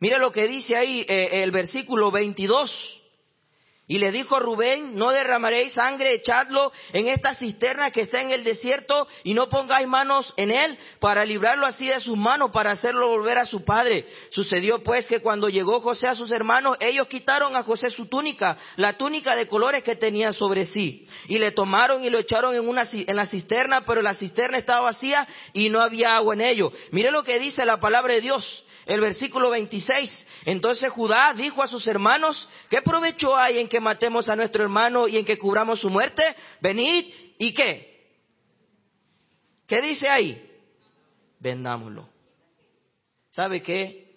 mire 0.00 0.18
lo 0.18 0.32
que 0.32 0.46
dice 0.48 0.76
ahí 0.76 1.04
eh, 1.08 1.42
el 1.42 1.50
versículo 1.50 2.10
22. 2.10 2.97
Y 3.90 3.96
le 3.96 4.12
dijo 4.12 4.38
Rubén, 4.38 4.96
no 4.96 5.12
derramaréis 5.12 5.72
sangre, 5.72 6.12
echadlo 6.12 6.70
en 6.92 7.08
esta 7.08 7.34
cisterna 7.34 7.90
que 7.90 8.02
está 8.02 8.20
en 8.20 8.30
el 8.30 8.44
desierto 8.44 9.08
y 9.24 9.32
no 9.32 9.48
pongáis 9.48 9.88
manos 9.88 10.34
en 10.36 10.50
él 10.50 10.78
para 11.00 11.24
librarlo 11.24 11.64
así 11.64 11.86
de 11.86 11.98
sus 11.98 12.18
manos, 12.18 12.50
para 12.50 12.72
hacerlo 12.72 13.08
volver 13.08 13.38
a 13.38 13.46
su 13.46 13.64
padre. 13.64 14.06
Sucedió 14.28 14.82
pues 14.82 15.08
que 15.08 15.20
cuando 15.20 15.48
llegó 15.48 15.80
José 15.80 16.06
a 16.06 16.14
sus 16.14 16.30
hermanos, 16.30 16.76
ellos 16.80 17.08
quitaron 17.08 17.56
a 17.56 17.62
José 17.62 17.88
su 17.88 18.06
túnica, 18.08 18.58
la 18.76 18.98
túnica 18.98 19.34
de 19.34 19.48
colores 19.48 19.82
que 19.82 19.96
tenía 19.96 20.32
sobre 20.32 20.66
sí, 20.66 21.08
y 21.26 21.38
le 21.38 21.52
tomaron 21.52 22.04
y 22.04 22.10
lo 22.10 22.18
echaron 22.18 22.54
en, 22.54 22.68
una, 22.68 22.84
en 22.92 23.16
la 23.16 23.24
cisterna, 23.24 23.86
pero 23.86 24.02
la 24.02 24.12
cisterna 24.12 24.58
estaba 24.58 24.82
vacía 24.82 25.26
y 25.54 25.70
no 25.70 25.80
había 25.80 26.14
agua 26.14 26.34
en 26.34 26.42
ello. 26.42 26.70
Mire 26.90 27.10
lo 27.10 27.24
que 27.24 27.38
dice 27.38 27.64
la 27.64 27.80
palabra 27.80 28.12
de 28.12 28.20
Dios 28.20 28.66
el 28.88 29.02
versículo 29.02 29.50
26. 29.50 30.26
Entonces 30.46 30.90
Judá 30.90 31.34
dijo 31.36 31.62
a 31.62 31.66
sus 31.66 31.86
hermanos, 31.86 32.48
¿qué 32.70 32.80
provecho 32.80 33.36
hay 33.36 33.58
en 33.58 33.68
que 33.68 33.77
matemos 33.80 34.28
a 34.28 34.36
nuestro 34.36 34.62
hermano 34.62 35.08
y 35.08 35.18
en 35.18 35.24
que 35.24 35.38
cubramos 35.38 35.80
su 35.80 35.90
muerte? 35.90 36.22
Venid 36.60 37.12
y 37.38 37.54
qué. 37.54 37.98
¿Qué 39.66 39.82
dice 39.82 40.08
ahí? 40.08 40.44
Vendámoslo. 41.38 42.08
¿Sabe 43.30 43.62
qué? 43.62 44.08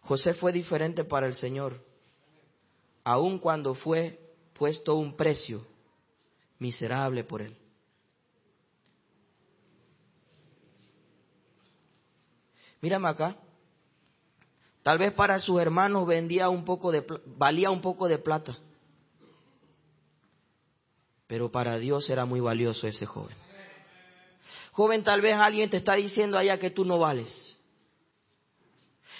José 0.00 0.34
fue 0.34 0.52
diferente 0.52 1.04
para 1.04 1.26
el 1.26 1.34
Señor, 1.34 1.84
aun 3.02 3.38
cuando 3.38 3.74
fue 3.74 4.20
puesto 4.52 4.94
un 4.94 5.16
precio 5.16 5.66
miserable 6.58 7.24
por 7.24 7.42
él. 7.42 7.56
Mírame 12.80 13.08
acá. 13.08 13.36
Tal 14.86 14.98
vez 14.98 15.12
para 15.14 15.40
sus 15.40 15.60
hermanos 15.60 16.06
vendía 16.06 16.48
un 16.48 16.64
poco 16.64 16.92
de, 16.92 17.04
valía 17.24 17.72
un 17.72 17.80
poco 17.80 18.06
de 18.06 18.18
plata. 18.18 18.56
Pero 21.26 21.50
para 21.50 21.76
Dios 21.76 22.08
era 22.08 22.24
muy 22.24 22.38
valioso 22.38 22.86
ese 22.86 23.04
joven. 23.04 23.36
Joven, 24.70 25.02
tal 25.02 25.22
vez 25.22 25.34
alguien 25.34 25.68
te 25.70 25.78
está 25.78 25.94
diciendo 25.94 26.38
allá 26.38 26.60
que 26.60 26.70
tú 26.70 26.84
no 26.84 27.00
vales. 27.00 27.58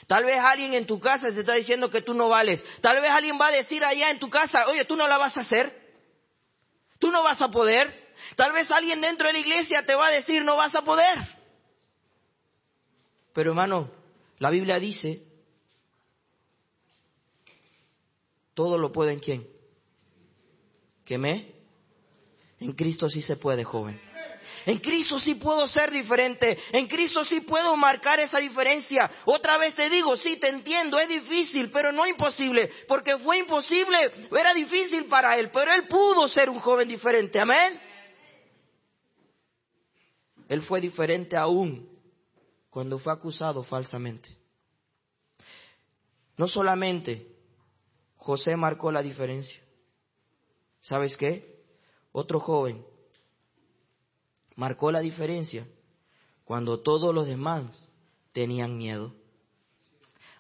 Tal 0.07 0.25
vez 0.25 0.39
alguien 0.39 0.73
en 0.73 0.87
tu 0.87 1.01
casa 1.01 1.33
te 1.33 1.41
está 1.41 1.55
diciendo 1.55 1.91
que 1.91 2.01
tú 2.01 2.15
no 2.15 2.29
vales. 2.29 2.65
Tal 2.81 3.01
vez 3.01 3.11
alguien 3.11 3.37
va 3.37 3.49
a 3.49 3.51
decir 3.53 3.85
allá 3.85 4.13
en 4.13 4.21
tu 4.21 4.31
casa, 4.31 4.69
oye, 4.69 4.85
tú 4.85 4.95
no 4.95 5.09
la 5.09 5.19
vas 5.19 5.37
a 5.37 5.41
hacer. 5.41 5.77
Tú 7.01 7.11
no 7.11 7.25
vas 7.25 7.43
a 7.43 7.49
poder. 7.49 8.15
Tal 8.37 8.53
vez 8.53 8.71
alguien 8.71 9.01
dentro 9.01 9.27
de 9.27 9.33
la 9.33 9.41
iglesia 9.41 9.85
te 9.85 9.97
va 9.97 10.07
a 10.07 10.13
decir, 10.13 10.45
no 10.45 10.55
vas 10.55 10.77
a 10.77 10.83
poder. 10.83 11.19
Pero 13.35 13.51
hermano, 13.51 13.91
la 14.39 14.51
Biblia 14.51 14.79
dice, 14.79 15.26
todo 18.57 18.79
lo 18.79 18.91
puede 18.91 19.13
en 19.13 19.21
quién? 19.21 19.47
¿Que 21.05 21.19
me? 21.19 21.53
En 22.59 22.73
Cristo 22.73 23.11
sí 23.11 23.21
se 23.21 23.37
puede, 23.37 23.65
joven. 23.65 24.01
En 24.65 24.79
Cristo 24.79 25.19
sí 25.21 25.35
puedo 25.35 25.69
ser 25.69 25.91
diferente. 25.91 26.59
En 26.73 26.87
Cristo 26.87 27.23
sí 27.23 27.43
puedo 27.43 27.77
marcar 27.77 28.19
esa 28.19 28.39
diferencia. 28.39 29.11
Otra 29.27 29.59
vez 29.59 29.75
te 29.75 29.91
digo, 29.91 30.17
sí, 30.17 30.39
te 30.39 30.49
entiendo, 30.49 30.99
es 30.99 31.07
difícil, 31.07 31.71
pero 31.71 31.93
no 31.93 32.07
imposible. 32.07 32.71
Porque 32.89 33.19
fue 33.19 33.39
imposible, 33.39 34.11
era 34.33 34.55
difícil 34.55 35.05
para 35.05 35.37
él, 35.37 35.51
pero 35.53 35.71
él 35.73 35.87
pudo 35.87 36.27
ser 36.27 36.49
un 36.49 36.59
joven 36.59 36.89
diferente. 36.89 37.39
Amén. 37.39 37.79
Él 40.49 40.63
fue 40.63 40.81
diferente 40.81 41.37
aún 41.37 41.87
cuando 42.71 42.99
fue 42.99 43.13
acusado 43.13 43.63
falsamente. 43.63 44.35
No 46.39 46.49
solamente 46.49 47.36
José 48.27 48.57
marcó 48.57 48.91
la 48.91 49.05
diferencia. 49.05 49.63
¿Sabes 50.81 51.17
qué? 51.17 51.63
Otro 52.11 52.41
joven 52.41 52.85
marcó 54.57 54.91
la 54.91 54.99
diferencia 54.99 55.65
cuando 56.45 56.81
todos 56.81 57.15
los 57.15 57.29
demás 57.29 57.67
tenían 58.33 58.77
miedo. 58.77 59.15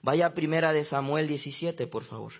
Vaya 0.02 0.34
primera 0.34 0.72
de 0.72 0.82
Samuel 0.82 1.28
17, 1.28 1.86
por 1.86 2.02
favor. 2.02 2.32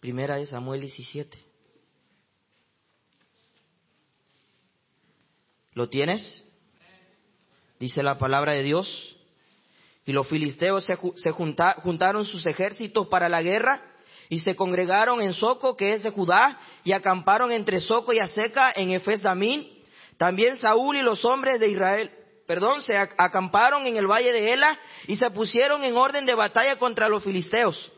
Primera 0.00 0.34
de 0.34 0.46
Samuel 0.46 0.80
17. 0.80 1.38
¿Lo 5.74 5.88
tienes? 5.88 6.47
Dice 7.78 8.02
la 8.02 8.18
palabra 8.18 8.54
de 8.54 8.62
Dios. 8.62 9.16
Y 10.04 10.12
los 10.12 10.26
filisteos 10.26 10.84
se, 10.86 11.30
juntaron 11.32 12.24
sus 12.24 12.46
ejércitos 12.46 13.08
para 13.08 13.28
la 13.28 13.42
guerra 13.42 13.82
y 14.30 14.38
se 14.38 14.56
congregaron 14.56 15.20
en 15.20 15.34
Soco, 15.34 15.76
que 15.76 15.92
es 15.92 16.02
de 16.02 16.10
Judá, 16.10 16.58
y 16.82 16.92
acamparon 16.92 17.52
entre 17.52 17.80
Soco 17.80 18.12
y 18.12 18.18
Aseca 18.18 18.72
en 18.74 18.90
Efes 18.90 19.22
Damín. 19.22 19.68
También 20.16 20.56
Saúl 20.56 20.96
y 20.96 21.02
los 21.02 21.24
hombres 21.24 21.60
de 21.60 21.68
Israel, 21.68 22.10
perdón, 22.46 22.80
se 22.80 22.96
acamparon 22.96 23.86
en 23.86 23.96
el 23.96 24.06
valle 24.06 24.32
de 24.32 24.52
Ela 24.52 24.78
y 25.06 25.16
se 25.16 25.30
pusieron 25.30 25.84
en 25.84 25.96
orden 25.96 26.26
de 26.26 26.34
batalla 26.34 26.78
contra 26.78 27.08
los 27.08 27.22
filisteos. 27.22 27.92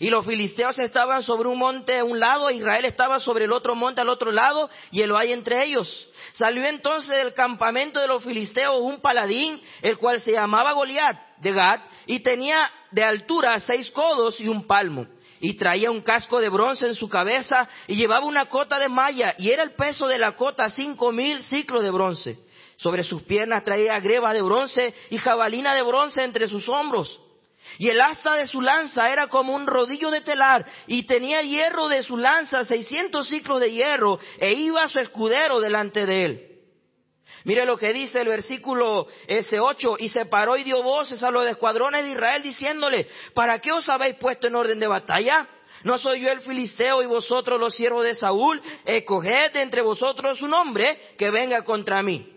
Y 0.00 0.10
los 0.10 0.26
filisteos 0.26 0.78
estaban 0.78 1.22
sobre 1.22 1.48
un 1.48 1.58
monte 1.58 1.98
a 1.98 2.04
un 2.04 2.18
lado, 2.18 2.50
Israel 2.50 2.84
estaba 2.84 3.20
sobre 3.20 3.44
el 3.44 3.52
otro 3.52 3.74
monte 3.74 4.00
al 4.00 4.08
otro 4.08 4.32
lado, 4.32 4.68
y 4.90 5.02
el 5.02 5.12
valle 5.12 5.32
entre 5.32 5.64
ellos. 5.64 6.08
Salió 6.32 6.64
entonces 6.66 7.16
del 7.16 7.32
campamento 7.34 8.00
de 8.00 8.08
los 8.08 8.24
filisteos 8.24 8.80
un 8.80 9.00
paladín, 9.00 9.60
el 9.82 9.98
cual 9.98 10.20
se 10.20 10.32
llamaba 10.32 10.72
Goliat 10.72 11.36
de 11.38 11.52
Gad, 11.52 11.80
y 12.06 12.20
tenía 12.20 12.68
de 12.90 13.04
altura 13.04 13.58
seis 13.60 13.90
codos 13.90 14.40
y 14.40 14.48
un 14.48 14.66
palmo. 14.66 15.06
Y 15.40 15.54
traía 15.54 15.90
un 15.90 16.00
casco 16.00 16.40
de 16.40 16.48
bronce 16.48 16.86
en 16.86 16.94
su 16.94 17.08
cabeza 17.08 17.68
y 17.86 17.96
llevaba 17.96 18.24
una 18.24 18.46
cota 18.46 18.78
de 18.78 18.88
malla, 18.88 19.34
y 19.38 19.50
era 19.50 19.62
el 19.62 19.74
peso 19.74 20.08
de 20.08 20.18
la 20.18 20.32
cota 20.32 20.70
cinco 20.70 21.12
mil 21.12 21.42
ciclos 21.44 21.82
de 21.82 21.90
bronce. 21.90 22.38
Sobre 22.76 23.04
sus 23.04 23.22
piernas 23.22 23.62
traía 23.62 24.00
greba 24.00 24.32
de 24.32 24.42
bronce 24.42 24.94
y 25.10 25.18
jabalina 25.18 25.74
de 25.74 25.82
bronce 25.82 26.24
entre 26.24 26.48
sus 26.48 26.68
hombros. 26.68 27.20
Y 27.78 27.88
el 27.88 28.00
asta 28.00 28.34
de 28.34 28.46
su 28.46 28.60
lanza 28.60 29.10
era 29.10 29.28
como 29.28 29.54
un 29.54 29.66
rodillo 29.66 30.10
de 30.10 30.20
telar, 30.20 30.64
y 30.86 31.04
tenía 31.04 31.42
hierro 31.42 31.88
de 31.88 32.02
su 32.02 32.16
lanza, 32.16 32.64
seiscientos 32.64 33.28
ciclos 33.28 33.60
de 33.60 33.72
hierro, 33.72 34.18
e 34.38 34.52
iba 34.52 34.86
su 34.88 34.98
escudero 34.98 35.60
delante 35.60 36.06
de 36.06 36.24
él. 36.24 36.50
Mire 37.44 37.66
lo 37.66 37.76
que 37.76 37.92
dice 37.92 38.20
el 38.20 38.28
versículo 38.28 39.06
ese 39.26 39.60
8, 39.60 39.96
y 39.98 40.08
se 40.08 40.26
paró 40.26 40.56
y 40.56 40.64
dio 40.64 40.82
voces 40.82 41.22
a 41.22 41.30
los 41.30 41.46
escuadrones 41.46 42.04
de 42.04 42.12
Israel 42.12 42.42
diciéndole, 42.42 43.06
¿para 43.34 43.58
qué 43.58 43.72
os 43.72 43.88
habéis 43.90 44.16
puesto 44.16 44.46
en 44.46 44.54
orden 44.54 44.80
de 44.80 44.86
batalla? 44.86 45.48
¿No 45.82 45.98
soy 45.98 46.20
yo 46.20 46.30
el 46.30 46.40
filisteo 46.40 47.02
y 47.02 47.06
vosotros 47.06 47.60
los 47.60 47.74
siervos 47.74 48.04
de 48.04 48.14
Saúl? 48.14 48.62
Escoged 48.86 49.56
entre 49.56 49.82
vosotros 49.82 50.40
un 50.40 50.54
hombre 50.54 51.14
que 51.18 51.30
venga 51.30 51.62
contra 51.62 52.02
mí. 52.02 52.30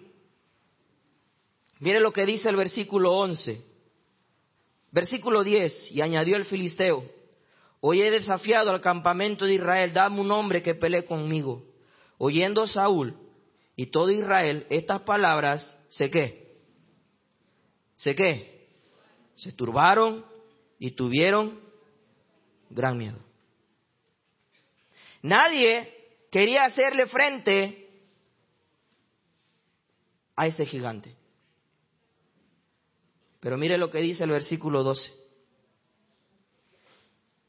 Mire 1.80 2.02
lo 2.02 2.12
que 2.12 2.26
dice 2.26 2.50
el 2.50 2.58
versículo 2.58 3.13
11. 3.13 3.77
Versículo 4.91 5.43
10, 5.43 5.91
y 5.91 6.02
añadió 6.02 6.38
el 6.38 6.45
filisteo, 6.45 7.04
hoy 7.82 8.02
he 8.02 8.12
desafiado 8.12 8.71
al 8.71 8.82
campamento 8.82 9.45
de 9.45 9.56
Israel, 9.56 9.93
dame 9.93 10.21
un 10.21 10.32
hombre 10.32 10.62
que 10.62 10.76
pelee 10.76 11.06
conmigo. 11.06 11.63
Oyendo 12.17 12.65
Saúl 12.65 13.15
y 13.76 13.88
todo 13.88 14.10
Israel 14.12 14.65
estas 14.69 15.02
palabras, 15.02 15.78
¿se 15.89 16.10
qué? 16.10 16.56
¿Se 17.95 18.15
qué? 18.15 18.67
Se 19.36 19.52
turbaron 19.52 20.26
y 20.80 20.91
tuvieron 20.91 21.60
gran 22.69 22.97
miedo. 22.97 23.19
Nadie 25.21 25.93
quería 26.32 26.63
hacerle 26.63 27.08
frente 27.08 27.89
a 30.36 30.47
ese 30.47 30.65
gigante. 30.65 31.16
Pero 33.48 33.58
mire 33.58 33.78
lo 33.78 33.90
que 33.90 34.00
dice 34.00 34.26
el 34.26 34.32
versículo 34.32 34.84
12. 34.84 35.10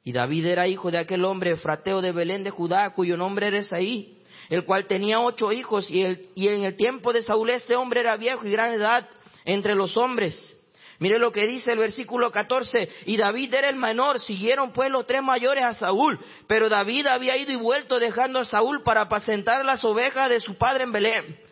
Y 0.05 0.13
David 0.13 0.47
era 0.47 0.69
hijo 0.69 0.93
de 0.93 0.99
aquel 0.99 1.25
hombre 1.25 1.57
frateo 1.57 2.01
de 2.01 2.13
Belén 2.13 2.45
de 2.45 2.51
Judá, 2.51 2.91
cuyo 2.91 3.17
nombre 3.17 3.49
era 3.49 3.59
Esaí, 3.59 4.23
el 4.49 4.65
cual 4.65 4.87
tenía 4.87 5.19
ocho 5.19 5.51
hijos, 5.51 5.91
y, 5.91 6.07
y 6.37 6.47
en 6.47 6.63
el 6.63 6.77
tiempo 6.77 7.13
de 7.13 7.21
Saúl 7.21 7.51
este 7.51 7.75
hombre 7.75 7.99
era 7.99 8.17
viejo 8.17 8.47
y 8.47 8.53
gran 8.53 8.75
edad 8.75 9.09
entre 9.45 9.75
los 9.75 9.97
hombres. 9.97 10.57
Mire 11.01 11.19
lo 11.19 11.33
que 11.33 11.49
dice 11.49 11.73
el 11.73 11.81
versículo 11.81 12.31
14. 12.31 12.89
Y 13.07 13.17
David 13.17 13.55
era 13.55 13.69
el 13.69 13.75
menor. 13.75 14.21
Siguieron 14.21 14.73
pues 14.73 14.93
los 14.93 15.05
tres 15.05 15.25
mayores 15.25 15.65
a 15.65 15.75
Saúl. 15.75 16.21
Pero 16.47 16.69
David 16.69 17.09
había 17.09 17.37
ido 17.37 17.51
y 17.51 17.57
vuelto 17.57 17.99
dejando 17.99 18.39
a 18.39 18.45
Saúl 18.45 18.85
para 18.85 19.01
apacentar 19.01 19.65
las 19.65 19.83
ovejas 19.83 20.31
de 20.31 20.39
su 20.39 20.57
padre 20.57 20.85
en 20.85 20.93
Belén. 20.93 21.48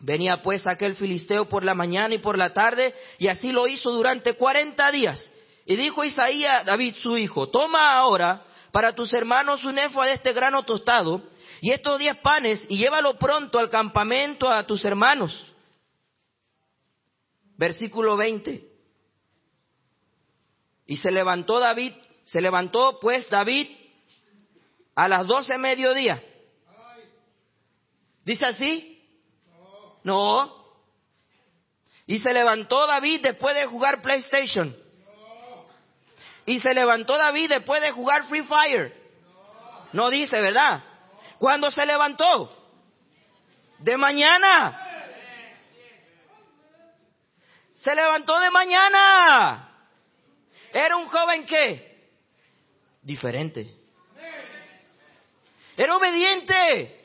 Venía 0.00 0.42
pues 0.42 0.66
aquel 0.66 0.94
filisteo 0.94 1.48
por 1.48 1.64
la 1.64 1.74
mañana 1.74 2.14
y 2.14 2.18
por 2.18 2.36
la 2.36 2.52
tarde, 2.52 2.94
y 3.18 3.28
así 3.28 3.50
lo 3.50 3.66
hizo 3.66 3.90
durante 3.90 4.34
cuarenta 4.34 4.90
días. 4.90 5.32
Y 5.64 5.76
dijo 5.76 6.04
Isaías 6.04 6.62
a 6.62 6.64
David 6.64 6.96
su 6.96 7.16
hijo, 7.16 7.48
toma 7.48 7.96
ahora 7.96 8.44
para 8.72 8.94
tus 8.94 9.12
hermanos 9.14 9.64
un 9.64 9.78
efo 9.78 10.02
de 10.02 10.12
este 10.12 10.32
grano 10.32 10.64
tostado, 10.64 11.22
y 11.62 11.72
estos 11.72 11.98
diez 11.98 12.16
panes, 12.18 12.66
y 12.68 12.76
llévalo 12.76 13.18
pronto 13.18 13.58
al 13.58 13.70
campamento 13.70 14.50
a 14.50 14.66
tus 14.66 14.84
hermanos. 14.84 15.52
Versículo 17.56 18.18
20. 18.18 18.68
Y 20.86 20.96
se 20.98 21.10
levantó 21.10 21.58
David, 21.58 21.94
se 22.24 22.42
levantó 22.42 23.00
pues 23.00 23.30
David 23.30 23.68
a 24.94 25.08
las 25.08 25.26
doce 25.26 25.56
mediodía. 25.56 26.22
Dice 28.24 28.46
así, 28.46 28.95
no. 30.06 30.64
Y 32.06 32.20
se 32.20 32.32
levantó 32.32 32.86
David 32.86 33.22
después 33.22 33.56
de 33.56 33.66
jugar 33.66 34.02
PlayStation. 34.02 34.74
Y 36.46 36.60
se 36.60 36.72
levantó 36.72 37.16
David 37.16 37.48
después 37.48 37.82
de 37.82 37.90
jugar 37.90 38.22
Free 38.28 38.44
Fire. 38.44 38.94
No 39.92 40.08
dice, 40.08 40.40
¿verdad? 40.40 40.84
¿Cuándo 41.40 41.72
se 41.72 41.84
levantó? 41.84 42.56
De 43.80 43.96
mañana. 43.96 44.80
Se 47.74 47.92
levantó 47.92 48.38
de 48.38 48.50
mañana. 48.52 49.88
Era 50.72 50.96
un 50.98 51.06
joven 51.08 51.44
que 51.44 52.12
diferente. 53.02 53.74
Era 55.76 55.96
obediente. 55.96 56.95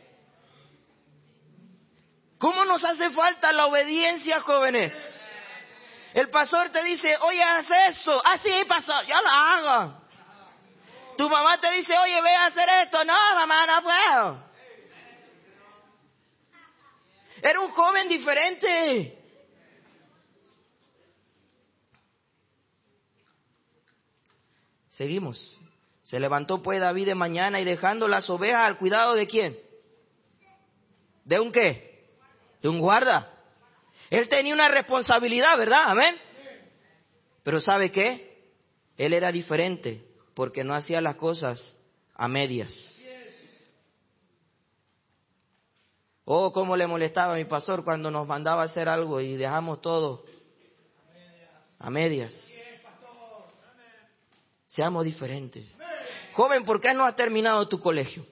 ¿Cómo 2.42 2.66
nos 2.66 2.84
hace 2.84 3.12
falta 3.12 3.52
la 3.52 3.68
obediencia, 3.68 4.40
jóvenes? 4.40 4.96
El 6.12 6.32
pastor 6.32 6.70
te 6.70 6.84
dice, 6.84 7.16
oye, 7.22 7.44
haz 7.44 7.68
eso. 7.90 8.20
Ah, 8.26 8.40
sí, 8.40 8.50
pastor, 8.68 9.06
yo 9.06 9.22
lo 9.22 9.30
hago. 9.30 10.02
Tu 11.16 11.30
mamá 11.30 11.60
te 11.60 11.72
dice, 11.74 11.96
oye, 12.00 12.20
ve 12.20 12.36
a 12.36 12.48
hacer 12.48 12.68
esto. 12.82 13.06
No, 13.06 13.14
mamá, 13.36 13.68
no 13.68 13.84
puedo. 13.84 14.52
Era 17.44 17.60
un 17.60 17.70
joven 17.70 18.10
diferente. 18.10 19.20
Seguimos. 24.90 25.60
Se 26.02 26.20
levantó 26.20 26.64
pues 26.64 26.82
David 26.82 27.06
de 27.06 27.16
mañana 27.16 27.62
y 27.62 27.66
dejando 27.66 28.08
las 28.08 28.32
ovejas 28.32 28.66
al 28.66 28.80
cuidado 28.80 29.14
de 29.14 29.28
quién? 29.28 29.60
¿De 31.24 31.40
un 31.40 31.52
qué? 31.52 31.91
De 32.62 32.70
un 32.70 32.80
guarda. 32.80 33.32
Él 34.10 34.28
tenía 34.28 34.54
una 34.54 34.68
responsabilidad, 34.68 35.58
¿verdad? 35.58 35.84
Amén. 35.86 36.16
Pero 37.44 37.60
¿sabe 37.60 37.92
qué? 37.92 38.52
Él 38.98 39.14
era 39.14 39.32
diferente 39.32 40.06
porque 40.34 40.64
no 40.64 40.76
hacía 40.76 41.02
las 41.02 41.16
cosas 41.16 41.76
a 42.16 42.28
medias. 42.28 42.98
Oh, 46.26 46.54
cómo 46.54 46.78
le 46.78 46.88
molestaba 46.88 47.34
a 47.34 47.38
mi 47.38 47.46
pastor 47.46 47.84
cuando 47.84 48.12
nos 48.12 48.28
mandaba 48.28 48.62
a 48.62 48.66
hacer 48.66 48.88
algo 48.88 49.20
y 49.20 49.36
dejamos 49.36 49.82
todo 49.82 50.24
a 51.80 51.90
medias. 51.90 52.48
Seamos 54.68 55.04
diferentes. 55.04 55.68
Joven, 56.34 56.64
¿por 56.64 56.80
qué 56.80 56.94
no 56.94 57.04
has 57.04 57.16
terminado 57.16 57.68
tu 57.68 57.80
colegio? 57.80 58.26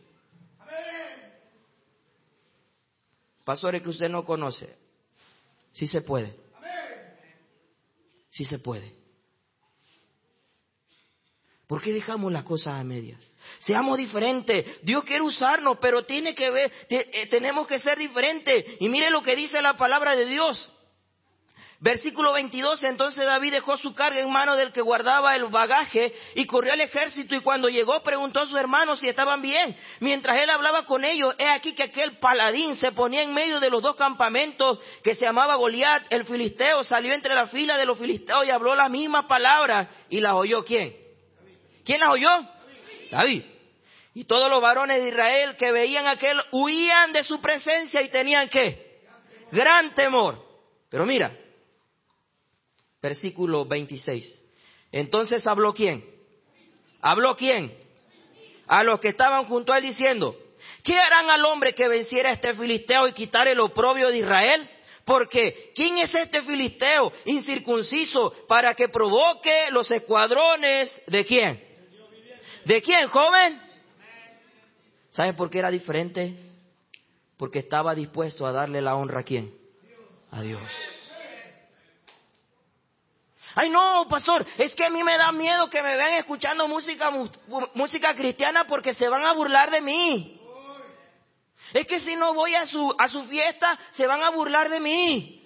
Pastores 3.49 3.81
que 3.81 3.89
usted 3.89 4.09
no 4.09 4.23
conoce. 4.23 4.77
Sí 5.71 5.87
se 5.87 6.01
puede. 6.01 6.35
Sí 8.29 8.45
se 8.45 8.59
puede. 8.59 8.93
¿Por 11.65 11.81
qué 11.81 11.91
dejamos 11.91 12.31
las 12.31 12.43
cosas 12.43 12.75
a 12.75 12.83
medias? 12.83 13.33
Seamos 13.57 13.97
diferentes. 13.97 14.79
Dios 14.83 15.03
quiere 15.03 15.23
usarnos, 15.23 15.79
pero 15.81 16.05
tiene 16.05 16.35
que 16.35 16.51
ver, 16.51 16.71
eh, 16.89 17.27
tenemos 17.31 17.65
que 17.65 17.79
ser 17.79 17.97
diferentes. 17.97 18.65
Y 18.81 18.87
mire 18.87 19.09
lo 19.09 19.23
que 19.23 19.35
dice 19.35 19.63
la 19.63 19.75
palabra 19.75 20.15
de 20.15 20.25
Dios. 20.27 20.71
Versículo 21.81 22.33
22, 22.33 22.83
entonces 22.83 23.25
David 23.25 23.53
dejó 23.53 23.77
su 23.77 23.93
carga 23.93 24.19
en 24.19 24.29
mano 24.29 24.57
del 24.57 24.73
que 24.73 24.81
guardaba 24.81 25.33
el 25.37 25.45
bagaje 25.45 26.13
y 26.35 26.45
corrió 26.45 26.73
al 26.73 26.81
ejército 26.81 27.35
y 27.35 27.39
cuando 27.39 27.69
llegó 27.69 28.03
preguntó 28.03 28.41
a 28.41 28.45
sus 28.45 28.57
hermanos 28.57 28.99
si 28.99 29.07
estaban 29.07 29.41
bien. 29.41 29.77
Mientras 30.01 30.41
él 30.41 30.49
hablaba 30.49 30.85
con 30.85 31.05
ellos, 31.05 31.33
he 31.37 31.47
aquí 31.47 31.71
que 31.71 31.83
aquel 31.83 32.17
paladín 32.17 32.75
se 32.75 32.91
ponía 32.91 33.21
en 33.21 33.33
medio 33.33 33.61
de 33.61 33.69
los 33.69 33.81
dos 33.81 33.95
campamentos 33.95 34.79
que 35.01 35.15
se 35.15 35.25
llamaba 35.25 35.55
Goliat, 35.55 36.11
el 36.11 36.25
filisteo, 36.25 36.83
salió 36.83 37.13
entre 37.13 37.33
la 37.33 37.47
fila 37.47 37.77
de 37.77 37.85
los 37.85 37.97
filisteos 37.97 38.45
y 38.45 38.49
habló 38.49 38.75
las 38.75 38.89
mismas 38.89 39.23
palabras 39.23 39.87
y 40.09 40.19
las 40.19 40.33
oyó 40.33 40.65
quién? 40.65 40.93
¿Quién 41.85 42.01
las 42.01 42.09
oyó? 42.09 42.29
David. 43.09 43.43
Y 44.15 44.25
todos 44.25 44.49
los 44.49 44.61
varones 44.61 45.01
de 45.01 45.07
Israel 45.07 45.55
que 45.55 45.71
veían 45.71 46.07
aquel 46.07 46.41
huían 46.51 47.13
de 47.13 47.23
su 47.23 47.39
presencia 47.39 48.01
y 48.01 48.09
tenían 48.09 48.49
qué? 48.49 48.99
Gran 49.49 49.95
temor. 49.95 50.43
Pero 50.89 51.05
mira, 51.05 51.31
versículo 53.01 53.65
26. 53.65 54.41
Entonces 54.91 55.45
habló 55.47 55.73
quién? 55.73 56.03
¿Habló 57.01 57.35
quién? 57.35 57.73
A 58.67 58.83
los 58.83 58.99
que 58.99 59.09
estaban 59.09 59.45
junto 59.45 59.73
a 59.73 59.77
él 59.77 59.83
diciendo, 59.83 60.35
¿qué 60.83 60.97
harán 60.97 61.29
al 61.29 61.45
hombre 61.45 61.73
que 61.73 61.87
venciera 61.87 62.29
a 62.29 62.33
este 62.33 62.53
filisteo 62.53 63.07
y 63.07 63.13
quitar 63.13 63.47
el 63.47 63.59
oprobio 63.59 64.09
de 64.09 64.17
Israel? 64.17 64.69
Porque, 65.05 65.71
¿quién 65.73 65.97
es 65.97 66.13
este 66.13 66.43
filisteo 66.43 67.11
incircunciso 67.25 68.31
para 68.47 68.75
que 68.75 68.89
provoque 68.89 69.71
los 69.71 69.89
escuadrones 69.89 71.01
de 71.07 71.25
quién? 71.25 71.63
¿De 72.65 72.81
quién, 72.81 73.07
joven? 73.07 73.59
¿Sabe 75.09 75.33
por 75.33 75.49
qué 75.49 75.59
era 75.59 75.71
diferente? 75.71 76.35
Porque 77.37 77.59
estaba 77.59 77.95
dispuesto 77.95 78.45
a 78.45 78.51
darle 78.51 78.81
la 78.81 78.95
honra 78.95 79.21
a 79.21 79.23
quién? 79.23 79.51
A 80.29 80.41
Dios. 80.41 80.61
Ay, 83.55 83.69
no, 83.69 84.07
pastor, 84.07 84.45
es 84.57 84.75
que 84.75 84.85
a 84.85 84.89
mí 84.89 85.03
me 85.03 85.17
da 85.17 85.31
miedo 85.31 85.69
que 85.69 85.81
me 85.81 85.95
vean 85.95 86.13
escuchando 86.13 86.67
música, 86.67 87.11
música 87.73 88.13
cristiana 88.15 88.65
porque 88.65 88.93
se 88.93 89.09
van 89.09 89.25
a 89.25 89.33
burlar 89.33 89.71
de 89.71 89.81
mí. 89.81 90.39
Es 91.73 91.85
que 91.85 91.99
si 91.99 92.15
no 92.15 92.33
voy 92.33 92.55
a 92.55 92.65
su, 92.65 92.95
a 92.97 93.07
su 93.07 93.23
fiesta, 93.25 93.77
se 93.91 94.07
van 94.07 94.23
a 94.23 94.29
burlar 94.29 94.69
de 94.69 94.79
mí. 94.79 95.43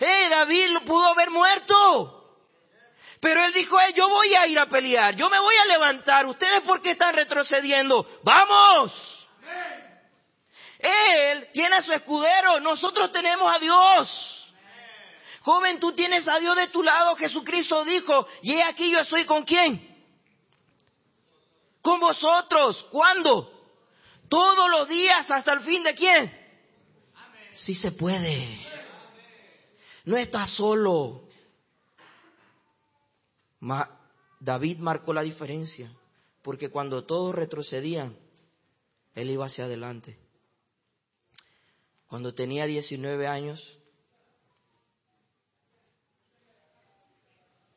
Eh, 0.00 0.28
David 0.28 0.78
pudo 0.84 1.08
haber 1.08 1.30
muerto. 1.30 2.12
Pero 3.20 3.42
él 3.42 3.52
dijo, 3.52 3.80
"Eh, 3.80 3.92
yo 3.94 4.08
voy 4.08 4.34
a 4.34 4.46
ir 4.46 4.58
a 4.58 4.66
pelear, 4.66 5.14
yo 5.14 5.28
me 5.30 5.40
voy 5.40 5.56
a 5.56 5.66
levantar, 5.66 6.26
ustedes 6.26 6.60
por 6.62 6.82
qué 6.82 6.90
están 6.90 7.14
retrocediendo, 7.14 8.06
vamos. 8.22 9.28
Él 10.78 11.48
tiene 11.52 11.76
a 11.76 11.82
su 11.82 11.92
escudero, 11.92 12.60
nosotros 12.60 13.10
tenemos 13.10 13.52
a 13.54 13.58
Dios. 13.58 14.45
Joven, 15.46 15.78
tú 15.78 15.92
tienes 15.92 16.26
a 16.26 16.40
Dios 16.40 16.56
de 16.56 16.66
tu 16.70 16.82
lado, 16.82 17.14
Jesucristo 17.14 17.84
dijo, 17.84 18.26
y 18.42 18.54
he 18.54 18.64
aquí 18.64 18.90
yo 18.90 18.98
estoy 18.98 19.24
con 19.24 19.44
quién. 19.44 19.96
Con 21.80 22.00
vosotros, 22.00 22.84
¿cuándo? 22.90 23.52
Todos 24.28 24.68
los 24.68 24.88
días 24.88 25.30
hasta 25.30 25.52
el 25.52 25.60
fin 25.60 25.84
de 25.84 25.94
quién. 25.94 26.36
Sí 27.52 27.76
se 27.76 27.92
puede. 27.92 28.58
No 30.04 30.16
estás 30.16 30.50
solo. 30.50 31.28
Ma- 33.60 34.00
David 34.40 34.78
marcó 34.78 35.12
la 35.12 35.22
diferencia, 35.22 35.92
porque 36.42 36.70
cuando 36.70 37.04
todos 37.04 37.32
retrocedían, 37.36 38.18
él 39.14 39.30
iba 39.30 39.46
hacia 39.46 39.66
adelante. 39.66 40.18
Cuando 42.08 42.34
tenía 42.34 42.66
19 42.66 43.28
años, 43.28 43.75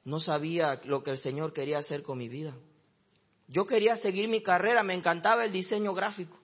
no 0.10 0.20
sabía 0.20 0.82
lo 0.86 1.04
que 1.04 1.12
el 1.12 1.18
Señor 1.20 1.54
quería 1.54 1.78
hacer 1.78 2.02
con 2.02 2.18
mi 2.18 2.28
vida. 2.28 2.56
Yo 3.48 3.66
quería 3.66 3.96
seguir 3.96 4.28
mi 4.28 4.42
carrera, 4.42 4.84
me 4.84 4.96
encantaba 4.96 5.46
el 5.46 5.52
diseño 5.52 5.94
gráfico. 5.94 6.38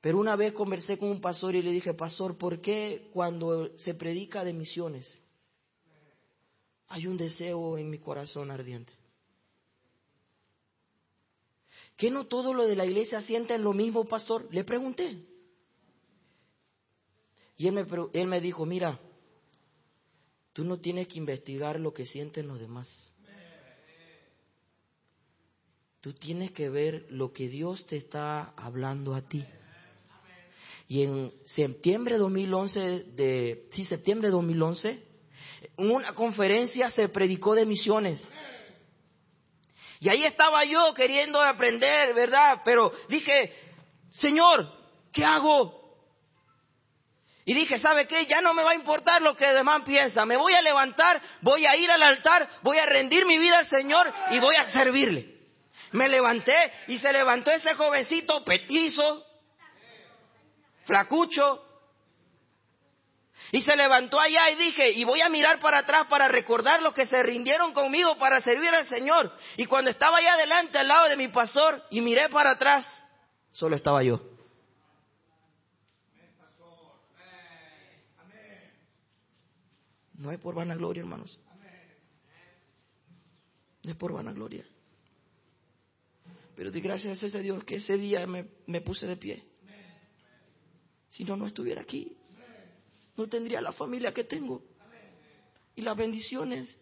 Pero 0.00 0.18
una 0.18 0.36
vez 0.36 0.52
conversé 0.52 0.98
con 0.98 1.10
un 1.10 1.20
pastor 1.20 1.54
y 1.54 1.62
le 1.62 1.70
dije, 1.70 1.94
pastor, 1.94 2.36
¿por 2.36 2.60
qué 2.60 3.08
cuando 3.12 3.76
se 3.78 3.94
predica 3.94 4.44
de 4.44 4.52
misiones 4.52 5.20
hay 6.88 7.06
un 7.06 7.16
deseo 7.16 7.78
en 7.78 7.90
mi 7.90 7.98
corazón 7.98 8.50
ardiente? 8.50 8.92
¿Qué 11.96 12.10
no 12.10 12.26
todo 12.26 12.52
lo 12.54 12.66
de 12.66 12.76
la 12.76 12.86
iglesia 12.86 13.20
sienten 13.20 13.62
lo 13.62 13.72
mismo, 13.72 14.04
pastor? 14.06 14.46
Le 14.52 14.64
pregunté. 14.64 15.24
Y 17.56 17.66
él 17.66 17.74
me, 17.74 17.86
él 18.12 18.28
me 18.28 18.40
dijo, 18.40 18.64
mira, 18.64 19.00
tú 20.58 20.64
no 20.64 20.80
tienes 20.80 21.06
que 21.06 21.18
investigar 21.18 21.78
lo 21.78 21.94
que 21.94 22.04
sienten 22.04 22.48
los 22.48 22.58
demás. 22.58 22.88
Tú 26.00 26.14
tienes 26.14 26.50
que 26.50 26.68
ver 26.68 27.06
lo 27.10 27.32
que 27.32 27.48
Dios 27.48 27.86
te 27.86 27.94
está 27.94 28.54
hablando 28.56 29.14
a 29.14 29.20
ti. 29.20 29.44
Y 30.88 31.04
en 31.04 31.32
septiembre 31.44 32.14
de 32.14 32.18
2011, 32.18 32.80
de, 32.80 33.68
sí, 33.70 33.84
septiembre 33.84 34.30
de 34.30 34.32
2011, 34.32 35.00
en 35.76 35.90
una 35.92 36.12
conferencia 36.16 36.90
se 36.90 37.08
predicó 37.08 37.54
de 37.54 37.64
misiones. 37.64 38.28
Y 40.00 40.08
ahí 40.08 40.24
estaba 40.24 40.64
yo 40.64 40.92
queriendo 40.92 41.40
aprender, 41.40 42.14
¿verdad? 42.14 42.62
Pero 42.64 42.90
dije, 43.08 43.52
Señor, 44.10 44.72
¿qué 45.12 45.24
hago? 45.24 45.77
Y 47.48 47.54
dije, 47.54 47.78
¿sabe 47.78 48.06
qué? 48.06 48.26
Ya 48.26 48.42
no 48.42 48.52
me 48.52 48.62
va 48.62 48.72
a 48.72 48.74
importar 48.74 49.22
lo 49.22 49.34
que 49.34 49.46
demás 49.46 49.80
piensa. 49.82 50.26
Me 50.26 50.36
voy 50.36 50.52
a 50.52 50.60
levantar, 50.60 51.18
voy 51.40 51.64
a 51.64 51.74
ir 51.76 51.90
al 51.90 52.02
altar, 52.02 52.46
voy 52.60 52.76
a 52.76 52.84
rendir 52.84 53.24
mi 53.24 53.38
vida 53.38 53.60
al 53.60 53.66
Señor 53.66 54.12
y 54.32 54.38
voy 54.38 54.54
a 54.54 54.70
servirle. 54.70 55.34
Me 55.92 56.10
levanté 56.10 56.54
y 56.88 56.98
se 56.98 57.10
levantó 57.10 57.50
ese 57.50 57.72
jovencito 57.72 58.44
petizo, 58.44 59.24
flacucho. 60.84 61.64
Y 63.50 63.62
se 63.62 63.76
levantó 63.76 64.20
allá 64.20 64.50
y 64.50 64.56
dije, 64.56 64.90
y 64.90 65.04
voy 65.04 65.22
a 65.22 65.30
mirar 65.30 65.58
para 65.58 65.78
atrás 65.78 66.06
para 66.06 66.28
recordar 66.28 66.82
los 66.82 66.92
que 66.92 67.06
se 67.06 67.22
rindieron 67.22 67.72
conmigo 67.72 68.18
para 68.18 68.42
servir 68.42 68.74
al 68.74 68.84
Señor. 68.84 69.34
Y 69.56 69.64
cuando 69.64 69.90
estaba 69.90 70.18
allá 70.18 70.34
adelante 70.34 70.76
al 70.76 70.88
lado 70.88 71.08
de 71.08 71.16
mi 71.16 71.28
pastor 71.28 71.82
y 71.88 72.02
miré 72.02 72.28
para 72.28 72.50
atrás, 72.50 72.84
solo 73.52 73.74
estaba 73.74 74.02
yo. 74.02 74.20
No 80.18 80.32
es 80.32 80.38
por 80.38 80.54
vanagloria, 80.54 81.00
hermanos. 81.00 81.38
No 83.84 83.90
es 83.90 83.96
por 83.96 84.12
vanagloria. 84.12 84.66
Pero 86.56 86.72
di 86.72 86.80
gracias 86.80 87.22
a 87.22 87.26
ese 87.26 87.40
Dios 87.40 87.62
que 87.64 87.76
ese 87.76 87.96
día 87.96 88.26
me, 88.26 88.48
me 88.66 88.80
puse 88.80 89.06
de 89.06 89.16
pie. 89.16 89.44
Si 91.08 91.24
no, 91.24 91.36
no 91.36 91.46
estuviera 91.46 91.82
aquí. 91.82 92.16
No 93.16 93.28
tendría 93.28 93.60
la 93.60 93.72
familia 93.72 94.12
que 94.12 94.24
tengo. 94.24 94.62
Y 95.76 95.82
las 95.82 95.96
bendiciones. 95.96 96.76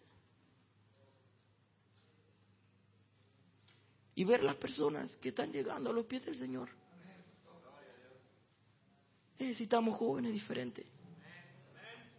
Y 4.15 4.25
ver 4.25 4.43
las 4.43 4.57
personas 4.57 5.15
que 5.17 5.29
están 5.29 5.53
llegando 5.53 5.91
a 5.91 5.93
los 5.93 6.07
pies 6.07 6.25
del 6.25 6.39
Señor. 6.39 6.71
Necesitamos 9.39 9.95
jóvenes 9.99 10.33
diferentes. 10.33 10.87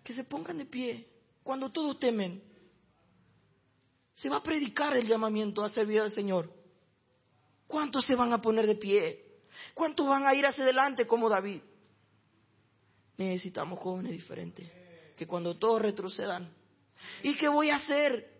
Que 0.07 0.13
se 0.13 0.23
pongan 0.23 0.57
de 0.57 0.65
pie. 0.65 1.05
Cuando 1.43 1.69
todos 1.69 1.99
temen. 1.99 2.41
Se 4.15 4.29
va 4.29 4.37
a 4.37 4.41
predicar 4.41 4.95
el 4.95 5.05
llamamiento 5.05 5.65
a 5.65 5.69
servir 5.69 5.99
al 5.99 6.11
Señor. 6.11 6.49
¿Cuántos 7.67 8.05
se 8.05 8.15
van 8.15 8.31
a 8.31 8.41
poner 8.41 8.65
de 8.65 8.75
pie? 8.75 9.41
¿Cuántos 9.73 10.07
van 10.07 10.25
a 10.25 10.33
ir 10.33 10.45
hacia 10.45 10.63
adelante 10.63 11.05
como 11.05 11.27
David? 11.27 11.61
Necesitamos 13.17 13.79
jóvenes 13.79 14.13
diferentes. 14.13 14.71
Que 15.17 15.27
cuando 15.27 15.57
todos 15.57 15.81
retrocedan. 15.81 16.53
¿Y 17.21 17.35
qué 17.35 17.49
voy 17.49 17.69
a 17.69 17.75
hacer? 17.75 18.31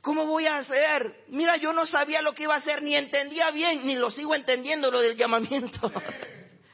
¿Cómo 0.00 0.24
voy 0.24 0.46
a 0.46 0.56
hacer? 0.56 1.26
Mira, 1.28 1.58
yo 1.58 1.74
no 1.74 1.84
sabía 1.84 2.22
lo 2.22 2.34
que 2.34 2.44
iba 2.44 2.54
a 2.54 2.58
hacer, 2.58 2.82
ni 2.82 2.96
entendía 2.96 3.50
bien, 3.50 3.86
ni 3.86 3.96
lo 3.96 4.10
sigo 4.10 4.34
entendiendo 4.34 4.90
lo 4.90 5.02
del 5.02 5.14
llamamiento. 5.14 5.92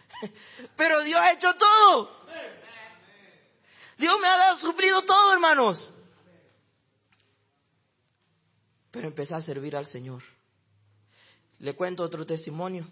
Pero 0.76 1.02
Dios 1.02 1.20
ha 1.20 1.32
hecho 1.32 1.54
todo. 1.54 2.17
Dios 3.98 4.18
me 4.20 4.28
ha 4.28 4.36
dado 4.36 4.56
suplido 4.58 5.02
todo, 5.02 5.32
hermanos. 5.32 5.92
Pero 8.92 9.08
empecé 9.08 9.34
a 9.34 9.40
servir 9.40 9.76
al 9.76 9.86
Señor. 9.86 10.22
Le 11.58 11.74
cuento 11.74 12.04
otro 12.04 12.24
testimonio. 12.24 12.86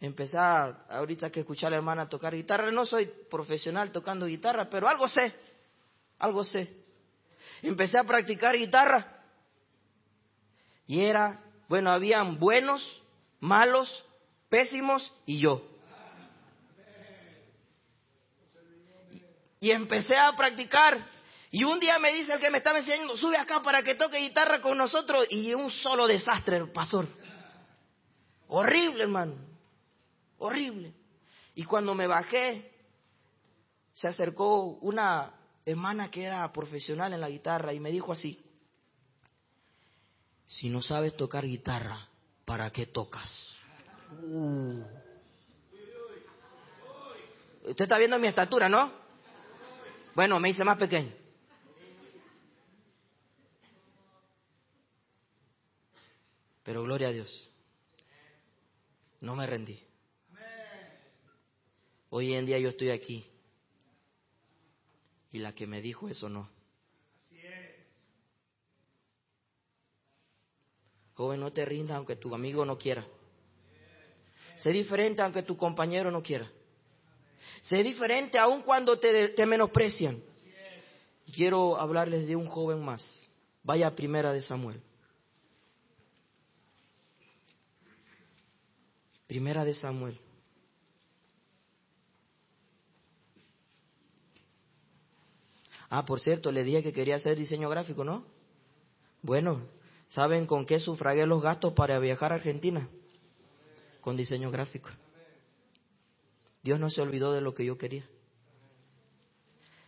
Empecé 0.00 0.36
a, 0.36 0.84
ahorita 0.90 1.30
que 1.30 1.40
escuchar 1.40 1.68
a 1.68 1.70
la 1.70 1.76
hermana 1.76 2.08
tocar 2.08 2.34
guitarra. 2.34 2.72
No 2.72 2.84
soy 2.84 3.06
profesional 3.06 3.92
tocando 3.92 4.26
guitarra, 4.26 4.68
pero 4.68 4.88
algo 4.88 5.06
sé. 5.06 5.32
Algo 6.18 6.42
sé. 6.42 6.76
Empecé 7.62 7.98
a 7.98 8.04
practicar 8.04 8.56
guitarra. 8.56 9.22
Y 10.88 11.00
era, 11.00 11.40
bueno, 11.68 11.90
habían 11.90 12.40
buenos, 12.40 13.02
malos, 13.38 14.04
pésimos 14.48 15.14
y 15.24 15.38
yo. 15.38 15.71
Y 19.62 19.70
empecé 19.70 20.16
a 20.16 20.34
practicar. 20.34 20.98
Y 21.52 21.62
un 21.62 21.78
día 21.78 21.96
me 22.00 22.12
dice 22.12 22.32
el 22.32 22.40
que 22.40 22.50
me 22.50 22.58
estaba 22.58 22.80
enseñando, 22.80 23.16
sube 23.16 23.36
acá 23.38 23.62
para 23.62 23.80
que 23.84 23.94
toque 23.94 24.18
guitarra 24.18 24.60
con 24.60 24.76
nosotros. 24.76 25.24
Y 25.30 25.54
un 25.54 25.70
solo 25.70 26.08
desastre, 26.08 26.66
pastor. 26.66 27.06
Horrible, 28.48 29.04
hermano. 29.04 29.36
Horrible. 30.38 30.92
Y 31.54 31.62
cuando 31.62 31.94
me 31.94 32.08
bajé, 32.08 32.72
se 33.92 34.08
acercó 34.08 34.64
una 34.80 35.32
hermana 35.64 36.10
que 36.10 36.24
era 36.24 36.52
profesional 36.52 37.12
en 37.12 37.20
la 37.20 37.30
guitarra 37.30 37.72
y 37.72 37.78
me 37.78 37.92
dijo 37.92 38.10
así, 38.10 38.44
si 40.44 40.70
no 40.70 40.82
sabes 40.82 41.16
tocar 41.16 41.46
guitarra, 41.46 42.08
¿para 42.44 42.68
qué 42.72 42.86
tocas? 42.86 43.54
Uh. 44.24 44.82
Usted 47.64 47.84
está 47.84 47.96
viendo 47.96 48.18
mi 48.18 48.26
estatura, 48.26 48.68
¿no? 48.68 49.01
Bueno, 50.14 50.38
me 50.38 50.50
hice 50.50 50.64
más 50.64 50.78
pequeño. 50.78 51.12
Pero 56.64 56.82
gloria 56.82 57.08
a 57.08 57.12
Dios. 57.12 57.50
No 59.20 59.34
me 59.34 59.46
rendí. 59.46 59.80
Hoy 62.10 62.34
en 62.34 62.44
día 62.44 62.58
yo 62.58 62.68
estoy 62.68 62.90
aquí. 62.90 63.26
Y 65.32 65.38
la 65.38 65.54
que 65.54 65.66
me 65.66 65.80
dijo 65.80 66.08
eso 66.08 66.28
no. 66.28 66.48
Joven, 71.14 71.40
no 71.40 71.52
te 71.52 71.64
rindas 71.64 71.96
aunque 71.96 72.16
tu 72.16 72.34
amigo 72.34 72.64
no 72.64 72.76
quiera. 72.76 73.06
Sé 74.56 74.70
diferente 74.70 75.22
aunque 75.22 75.42
tu 75.42 75.56
compañero 75.56 76.10
no 76.10 76.22
quiera. 76.22 76.50
Sé 77.62 77.82
diferente 77.82 78.38
aun 78.38 78.62
cuando 78.62 78.98
te, 78.98 79.28
te 79.28 79.46
menosprecian. 79.46 80.20
Quiero 81.32 81.76
hablarles 81.78 82.26
de 82.26 82.36
un 82.36 82.46
joven 82.46 82.84
más. 82.84 83.28
Vaya 83.62 83.94
primera 83.94 84.32
de 84.32 84.42
Samuel. 84.42 84.82
Primera 89.26 89.64
de 89.64 89.72
Samuel. 89.72 90.18
Ah, 95.88 96.04
por 96.04 96.20
cierto, 96.20 96.50
le 96.50 96.64
dije 96.64 96.82
que 96.82 96.92
quería 96.92 97.16
hacer 97.16 97.36
diseño 97.36 97.68
gráfico, 97.68 98.02
¿no? 98.02 98.24
Bueno, 99.22 99.60
¿saben 100.08 100.46
con 100.46 100.66
qué 100.66 100.80
sufragué 100.80 101.26
los 101.26 101.42
gastos 101.42 101.74
para 101.74 101.98
viajar 101.98 102.32
a 102.32 102.36
Argentina? 102.36 102.88
Con 104.00 104.16
diseño 104.16 104.50
gráfico. 104.50 104.88
Dios 106.62 106.78
no 106.78 106.90
se 106.90 107.02
olvidó 107.02 107.32
de 107.32 107.40
lo 107.40 107.54
que 107.54 107.64
yo 107.64 107.76
quería. 107.76 108.08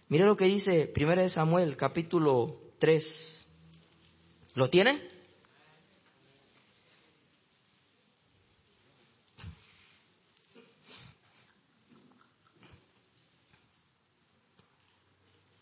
Mire 0.08 0.24
lo 0.24 0.36
que 0.36 0.46
dice 0.46 0.92
1 0.94 1.28
Samuel, 1.28 1.76
capítulo 1.76 2.60
3. 2.78 3.46
¿Lo 4.54 4.68
tienen? 4.68 5.00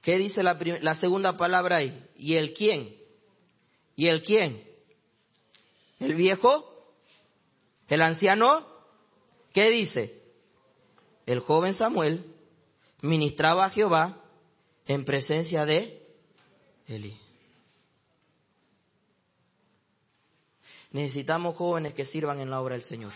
¿Qué 0.01 0.19
dice 0.19 0.43
la, 0.43 0.59
la, 0.81 0.95
segunda 0.97 1.37
palabra 1.37 1.77
ahí? 1.77 2.05
¿Y 2.17 2.35
el 2.35 2.55
quién? 2.55 2.97
¿Y 3.95 4.09
el 4.09 4.23
quién? 4.23 4.65
¿El 6.01 6.17
viejo? 6.17 6.93
¿El 7.89 8.03
anciano? 8.03 8.67
¿Qué 9.53 9.71
dice? 9.71 10.22
El 11.27 11.41
joven 11.41 11.75
Samuel 11.75 12.25
ministraba 13.01 13.67
a 13.67 13.71
Jehová 13.71 14.17
en 14.87 15.05
presencia 15.05 15.65
de 15.65 16.01
Eli. 16.87 17.19
Necesitamos 20.91 21.57
jóvenes 21.57 21.95
que 21.95 22.05
sirvan 22.05 22.41
en 22.41 22.51
la 22.51 22.61
obra 22.61 22.75
del 22.75 22.83
Señor 22.83 23.13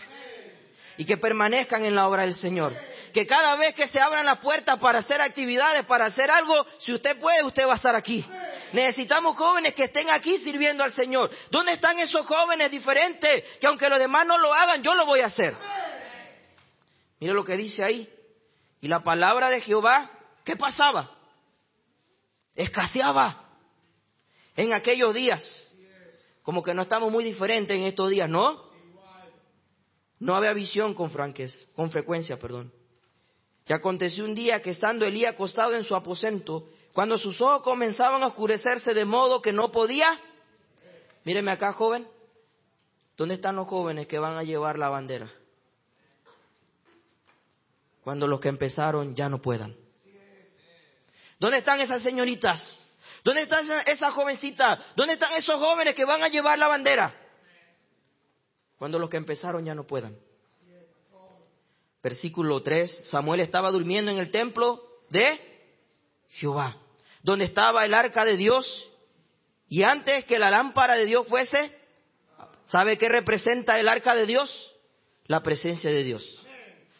y 0.97 1.05
que 1.05 1.17
permanezcan 1.17 1.85
en 1.85 1.95
la 1.95 2.07
obra 2.07 2.23
del 2.23 2.33
Señor. 2.33 2.75
Que 3.13 3.27
cada 3.27 3.55
vez 3.55 3.75
que 3.75 3.87
se 3.87 4.01
abran 4.01 4.25
las 4.25 4.39
puertas 4.39 4.79
para 4.79 4.99
hacer 4.99 5.21
actividades, 5.21 5.85
para 5.85 6.05
hacer 6.05 6.29
algo, 6.31 6.65
si 6.79 6.93
usted 6.93 7.19
puede, 7.19 7.43
usted 7.43 7.67
va 7.67 7.73
a 7.73 7.75
estar 7.75 7.95
aquí. 7.95 8.25
Necesitamos 8.73 9.37
jóvenes 9.37 9.73
que 9.75 9.85
estén 9.85 10.09
aquí 10.09 10.37
sirviendo 10.39 10.83
al 10.83 10.91
Señor. 10.91 11.29
¿Dónde 11.51 11.73
están 11.73 11.99
esos 11.99 12.25
jóvenes 12.25 12.71
diferentes 12.71 13.43
que 13.59 13.67
aunque 13.67 13.89
los 13.89 13.99
demás 13.99 14.25
no 14.25 14.37
lo 14.37 14.53
hagan, 14.53 14.81
yo 14.81 14.93
lo 14.93 15.05
voy 15.05 15.21
a 15.21 15.27
hacer? 15.27 15.53
Mire 17.19 17.33
lo 17.33 17.43
que 17.43 17.57
dice 17.57 17.83
ahí. 17.83 18.09
Y 18.81 18.87
la 18.87 19.03
palabra 19.03 19.49
de 19.49 19.61
Jehová, 19.61 20.11
¿qué 20.43 20.55
pasaba? 20.55 21.17
Escaseaba 22.55 23.43
en 24.55 24.73
aquellos 24.73 25.13
días. 25.13 25.63
Como 26.43 26.63
que 26.63 26.73
no 26.73 26.83
estamos 26.83 27.11
muy 27.11 27.23
diferentes 27.23 27.77
en 27.77 27.85
estos 27.85 28.09
días, 28.09 28.29
¿no? 28.29 28.65
No 30.19 30.35
había 30.35 30.53
visión 30.53 30.93
con 30.93 31.11
franquez, 31.11 31.67
con 31.75 31.91
frecuencia, 31.91 32.37
perdón. 32.37 32.73
Y 33.67 33.73
aconteció 33.73 34.23
un 34.23 34.33
día 34.33 34.61
que 34.61 34.71
estando 34.71 35.05
Elías 35.05 35.33
acostado 35.33 35.75
en 35.75 35.83
su 35.83 35.95
aposento, 35.95 36.69
cuando 36.93 37.17
sus 37.17 37.41
ojos 37.41 37.61
comenzaban 37.63 38.23
a 38.23 38.27
oscurecerse 38.27 38.93
de 38.93 39.05
modo 39.05 39.41
que 39.41 39.51
no 39.51 39.71
podía, 39.71 40.19
míreme 41.25 41.51
acá, 41.51 41.73
joven, 41.73 42.07
¿dónde 43.17 43.35
están 43.35 43.57
los 43.57 43.67
jóvenes 43.67 44.07
que 44.07 44.17
van 44.17 44.37
a 44.37 44.43
llevar 44.43 44.79
la 44.79 44.89
bandera? 44.89 45.29
Cuando 48.07 48.25
los 48.25 48.39
que 48.39 48.47
empezaron 48.47 49.13
ya 49.17 49.27
no 49.27 49.41
puedan. 49.41 49.75
¿Dónde 51.37 51.57
están 51.57 51.81
esas 51.81 52.01
señoritas? 52.01 52.81
¿Dónde 53.21 53.41
están 53.41 53.67
esas 53.85 54.13
jovencitas? 54.13 54.79
¿Dónde 54.95 55.15
están 55.15 55.33
esos 55.33 55.57
jóvenes 55.57 55.93
que 55.93 56.05
van 56.05 56.23
a 56.23 56.29
llevar 56.29 56.57
la 56.57 56.69
bandera? 56.69 57.13
cuando 58.77 58.97
los 58.97 59.09
que 59.09 59.17
empezaron 59.17 59.65
ya 59.65 59.75
no 59.75 59.85
puedan. 59.85 60.15
Versículo 62.01 62.63
3, 62.63 63.09
Samuel 63.09 63.41
estaba 63.41 63.71
durmiendo 63.71 64.09
en 64.09 64.19
el 64.19 64.31
templo 64.31 64.81
de 65.09 65.41
Jehová, 66.29 66.77
donde 67.23 67.43
estaba 67.43 67.83
el 67.83 67.93
arca 67.93 68.23
de 68.23 68.37
Dios, 68.37 68.89
y 69.67 69.83
antes 69.83 70.23
que 70.23 70.39
la 70.39 70.49
lámpara 70.49 70.95
de 70.95 71.07
Dios 71.07 71.27
fuese, 71.27 71.77
¿sabe 72.67 72.97
qué 72.97 73.09
representa 73.09 73.77
el 73.77 73.89
arca 73.89 74.15
de 74.15 74.25
Dios? 74.25 74.73
La 75.25 75.43
presencia 75.43 75.91
de 75.91 76.05
Dios. 76.05 76.36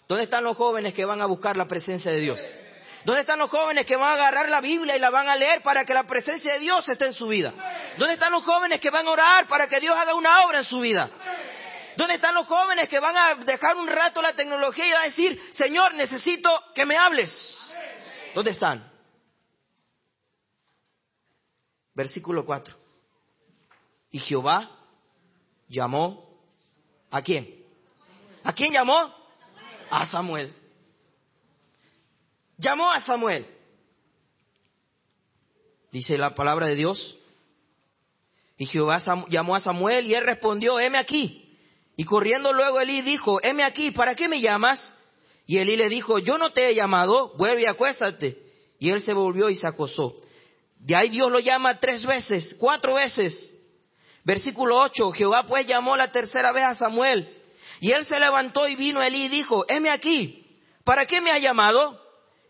¿Dónde 0.07 0.23
están 0.23 0.43
los 0.43 0.55
jóvenes 0.55 0.93
que 0.93 1.05
van 1.05 1.21
a 1.21 1.25
buscar 1.25 1.57
la 1.57 1.65
presencia 1.65 2.11
de 2.11 2.19
Dios? 2.19 2.41
¿Dónde 3.03 3.21
están 3.21 3.39
los 3.39 3.49
jóvenes 3.49 3.85
que 3.85 3.95
van 3.95 4.11
a 4.11 4.13
agarrar 4.13 4.49
la 4.49 4.61
Biblia 4.61 4.95
y 4.95 4.99
la 4.99 5.09
van 5.09 5.27
a 5.27 5.35
leer 5.35 5.61
para 5.61 5.85
que 5.85 5.93
la 5.93 6.03
presencia 6.03 6.53
de 6.53 6.59
Dios 6.59 6.87
esté 6.87 7.05
en 7.05 7.13
su 7.13 7.27
vida? 7.27 7.53
¿Dónde 7.97 8.13
están 8.13 8.31
los 8.31 8.43
jóvenes 8.43 8.79
que 8.79 8.89
van 8.89 9.07
a 9.07 9.11
orar 9.11 9.47
para 9.47 9.67
que 9.67 9.79
Dios 9.79 9.95
haga 9.97 10.13
una 10.15 10.45
obra 10.45 10.59
en 10.59 10.63
su 10.63 10.79
vida? 10.79 11.09
¿Dónde 11.97 12.15
están 12.15 12.35
los 12.35 12.47
jóvenes 12.47 12.87
que 12.87 12.99
van 12.99 13.17
a 13.17 13.35
dejar 13.35 13.75
un 13.75 13.87
rato 13.87 14.21
la 14.21 14.33
tecnología 14.33 14.87
y 14.87 14.91
van 14.91 15.01
a 15.01 15.05
decir, 15.05 15.41
Señor, 15.53 15.93
necesito 15.95 16.49
que 16.73 16.85
me 16.85 16.95
hables? 16.95 17.59
¿Dónde 18.33 18.51
están? 18.51 18.91
Versículo 21.93 22.45
4. 22.45 22.75
Y 24.11 24.19
Jehová 24.19 24.69
llamó 25.67 26.39
a 27.09 27.21
quién? 27.21 27.65
¿A 28.43 28.53
quién 28.53 28.71
llamó? 28.71 29.16
A 29.89 30.05
Samuel. 30.05 30.53
Llamó 32.57 32.91
a 32.91 32.99
Samuel. 32.99 33.45
Dice 35.91 36.17
la 36.17 36.35
palabra 36.35 36.67
de 36.67 36.75
Dios. 36.75 37.17
Y 38.57 38.65
Jehová 38.65 39.01
llamó 39.29 39.55
a 39.55 39.59
Samuel 39.59 40.07
y 40.07 40.15
él 40.15 40.25
respondió, 40.25 40.79
heme 40.79 40.97
aquí. 40.97 41.55
Y 41.95 42.05
corriendo 42.05 42.53
luego 42.53 42.79
Elí 42.79 43.01
dijo, 43.01 43.37
heme 43.43 43.63
aquí, 43.63 43.91
¿para 43.91 44.15
qué 44.15 44.27
me 44.27 44.41
llamas? 44.41 44.95
Y 45.45 45.57
Elí 45.57 45.75
le 45.75 45.89
dijo, 45.89 46.19
yo 46.19 46.37
no 46.37 46.51
te 46.51 46.69
he 46.69 46.75
llamado, 46.75 47.35
vuelve 47.37 47.63
y 47.63 47.65
acuéstate. 47.65 48.37
Y 48.79 48.89
él 48.89 49.01
se 49.01 49.13
volvió 49.13 49.49
y 49.49 49.55
se 49.55 49.67
acosó. 49.67 50.15
De 50.79 50.95
ahí 50.95 51.09
Dios 51.09 51.31
lo 51.31 51.39
llama 51.39 51.79
tres 51.79 52.05
veces, 52.05 52.55
cuatro 52.59 52.95
veces. 52.95 53.55
Versículo 54.23 54.77
8, 54.79 55.11
Jehová 55.11 55.45
pues 55.47 55.65
llamó 55.65 55.95
la 55.95 56.11
tercera 56.11 56.51
vez 56.51 56.65
a 56.65 56.75
Samuel. 56.75 57.36
Y 57.79 57.91
él 57.91 58.05
se 58.05 58.19
levantó 58.19 58.67
y 58.67 58.75
vino 58.75 59.01
Elí 59.01 59.25
y 59.25 59.29
dijo, 59.29 59.65
heme 59.67 59.89
aquí, 59.89 60.59
¿para 60.83 61.05
qué 61.05 61.21
me 61.21 61.31
ha 61.31 61.39
llamado? 61.39 62.01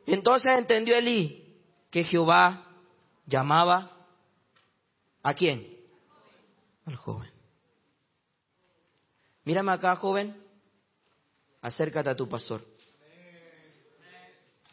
Entonces 0.05 0.57
entendió 0.57 0.95
Elí 0.95 1.55
que 1.89 2.03
Jehová 2.03 2.65
llamaba 3.25 3.91
a 5.23 5.33
quién? 5.33 5.75
Al 6.85 6.95
joven. 6.95 7.31
Mírame 9.43 9.71
acá, 9.71 9.95
joven. 9.95 10.41
Acércate 11.61 12.09
a 12.09 12.15
tu 12.15 12.27
pastor. 12.29 12.65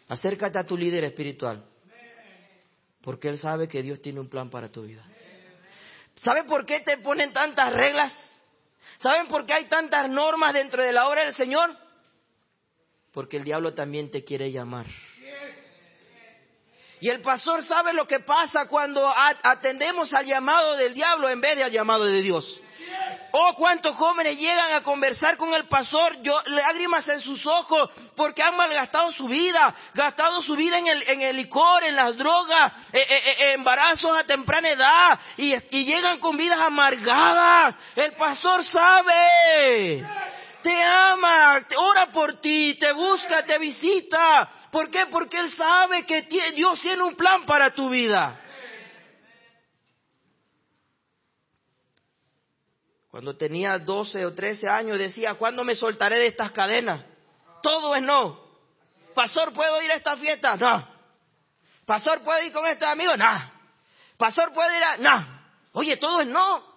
Acércate 0.08 0.58
a 0.58 0.64
tu 0.64 0.76
líder 0.76 1.04
espiritual. 1.04 1.64
Porque 3.00 3.28
él 3.28 3.38
sabe 3.38 3.68
que 3.68 3.82
Dios 3.82 4.00
tiene 4.00 4.20
un 4.20 4.28
plan 4.28 4.50
para 4.50 4.70
tu 4.70 4.82
vida. 4.82 5.04
¿Saben 6.16 6.46
por 6.46 6.64
qué 6.64 6.80
te 6.80 6.98
ponen 6.98 7.32
tantas 7.32 7.72
reglas? 7.72 8.12
¿Saben 8.98 9.26
por 9.26 9.46
qué 9.46 9.54
hay 9.54 9.64
tantas 9.66 10.08
normas 10.08 10.54
dentro 10.54 10.82
de 10.82 10.92
la 10.92 11.08
obra 11.08 11.24
del 11.24 11.34
Señor? 11.34 11.76
Porque 13.12 13.36
el 13.36 13.44
diablo 13.44 13.74
también 13.74 14.10
te 14.10 14.24
quiere 14.24 14.50
llamar. 14.50 14.86
Y 17.00 17.10
el 17.10 17.20
pastor 17.20 17.62
sabe 17.62 17.92
lo 17.92 18.06
que 18.06 18.20
pasa 18.20 18.66
cuando 18.66 19.12
atendemos 19.14 20.14
al 20.14 20.24
llamado 20.24 20.76
del 20.76 20.94
diablo 20.94 21.28
en 21.28 21.40
vez 21.40 21.56
de 21.56 21.64
al 21.64 21.70
llamado 21.70 22.04
de 22.06 22.22
Dios. 22.22 22.60
Oh, 23.36 23.52
cuántos 23.54 23.96
jóvenes 23.96 24.38
llegan 24.38 24.74
a 24.74 24.82
conversar 24.84 25.36
con 25.36 25.52
el 25.54 25.66
pastor, 25.66 26.18
lágrimas 26.46 27.08
en 27.08 27.20
sus 27.20 27.44
ojos, 27.44 27.90
porque 28.14 28.40
han 28.40 28.56
malgastado 28.56 29.10
su 29.10 29.26
vida, 29.26 29.74
gastado 29.92 30.40
su 30.40 30.54
vida 30.54 30.78
en 30.78 31.20
el, 31.20 31.36
licor, 31.36 31.82
en 31.82 31.96
las 31.96 32.16
drogas, 32.16 32.72
eh, 32.92 33.00
eh, 33.00 33.22
eh, 33.26 33.52
embarazos 33.54 34.16
a 34.16 34.22
temprana 34.22 34.70
edad, 34.70 35.18
y, 35.36 35.52
y 35.52 35.84
llegan 35.84 36.20
con 36.20 36.36
vidas 36.36 36.60
amargadas. 36.60 37.76
El 37.96 38.12
pastor 38.12 38.62
sabe, 38.64 40.06
te 40.62 40.84
ama, 40.84 41.60
ora 41.76 42.12
por 42.12 42.40
ti, 42.40 42.76
te 42.78 42.92
busca, 42.92 43.44
te 43.44 43.58
visita. 43.58 44.48
¿Por 44.70 44.88
qué? 44.92 45.06
Porque 45.06 45.38
Él 45.38 45.50
sabe 45.50 46.06
que 46.06 46.22
Dios 46.54 46.80
tiene 46.80 47.02
un 47.02 47.16
plan 47.16 47.44
para 47.46 47.74
tu 47.74 47.88
vida. 47.88 48.43
Cuando 53.14 53.36
tenía 53.36 53.78
12 53.78 54.26
o 54.26 54.34
13 54.34 54.68
años 54.68 54.98
decía, 54.98 55.34
¿cuándo 55.34 55.62
me 55.62 55.76
soltaré 55.76 56.16
de 56.18 56.26
estas 56.26 56.50
cadenas? 56.50 57.04
Todo 57.62 57.94
es 57.94 58.02
no. 58.02 58.40
Pastor, 59.14 59.52
¿puedo 59.52 59.80
ir 59.82 59.92
a 59.92 59.94
esta 59.94 60.16
fiesta? 60.16 60.56
No. 60.56 60.84
Pastor, 61.86 62.24
¿puedo 62.24 62.42
ir 62.42 62.52
con 62.52 62.66
estos 62.66 62.88
amigos? 62.88 63.16
No. 63.16 63.52
Pastor, 64.16 64.52
¿puedo 64.52 64.68
ir 64.76 64.82
a...? 64.82 64.96
No. 64.96 65.28
Oye, 65.74 65.96
todo 65.96 66.22
es 66.22 66.26
no. 66.26 66.74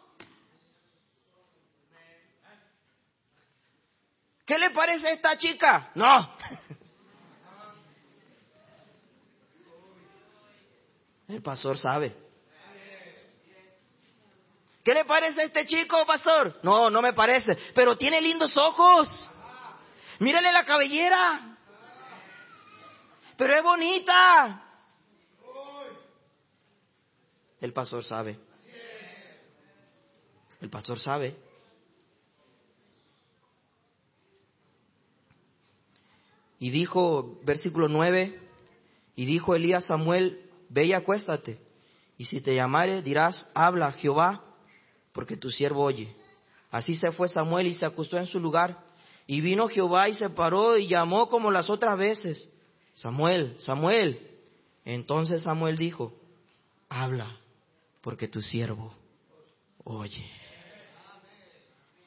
¿Qué 4.46 4.60
le 4.60 4.70
parece 4.70 5.08
a 5.08 5.14
esta 5.14 5.36
chica? 5.40 5.90
No. 5.96 6.38
El 11.30 11.42
pastor 11.42 11.80
sabe. 11.80 12.27
¿Qué 14.88 14.94
le 14.94 15.04
parece 15.04 15.42
a 15.42 15.44
este 15.44 15.66
chico, 15.66 16.06
pastor? 16.06 16.62
No, 16.64 16.90
no 16.90 17.02
me 17.02 17.12
parece, 17.12 17.58
pero 17.76 17.98
tiene 17.98 18.22
lindos 18.22 18.56
ojos. 18.56 19.30
Mírale 20.20 20.50
la 20.50 20.64
cabellera. 20.64 21.58
Pero 23.36 23.54
es 23.54 23.62
bonita. 23.62 24.64
El 27.60 27.74
pastor 27.74 28.02
sabe. 28.02 28.40
El 30.62 30.70
pastor 30.70 30.98
sabe. 31.02 31.36
Y 36.60 36.70
dijo, 36.70 37.42
versículo 37.44 37.90
9, 37.90 38.40
y 39.18 39.26
dijo 39.26 39.54
Elías 39.54 39.84
Samuel, 39.84 40.50
ve 40.70 40.86
y 40.86 40.94
acuéstate, 40.94 41.60
y 42.18 42.24
si 42.24 42.40
te 42.40 42.56
llamare 42.56 43.02
dirás, 43.02 43.52
habla 43.54 43.92
Jehová, 43.92 44.47
porque 45.18 45.36
tu 45.36 45.50
siervo 45.50 45.82
oye. 45.82 46.14
Así 46.70 46.96
se 46.96 47.12
fue 47.12 47.28
Samuel 47.28 47.66
y 47.66 47.74
se 47.74 47.88
acostó 47.88 48.20
en 48.20 48.28
su 48.28 48.40
lugar, 48.40 48.78
y 49.26 49.42
vino 49.42 49.68
Jehová 49.68 50.08
y 50.10 50.14
se 50.14 50.30
paró 50.30 50.78
y 50.78 50.86
llamó 50.86 51.28
como 51.28 51.50
las 51.50 51.72
otras 51.72 51.98
veces, 51.98 52.48
Samuel, 52.94 53.56
Samuel. 53.58 54.22
Entonces 54.86 55.42
Samuel 55.42 55.76
dijo, 55.76 56.14
habla, 56.88 57.36
porque 58.02 58.28
tu 58.28 58.44
siervo 58.44 58.94
oye. 59.86 60.30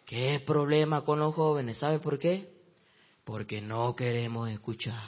¿Qué 0.06 0.40
problema 0.46 1.04
con 1.04 1.18
los 1.18 1.34
jóvenes? 1.34 1.78
¿Sabe 1.78 1.98
por 1.98 2.16
qué? 2.16 2.48
Porque 3.24 3.60
no 3.60 3.96
queremos 3.96 4.48
escuchar. 4.50 5.02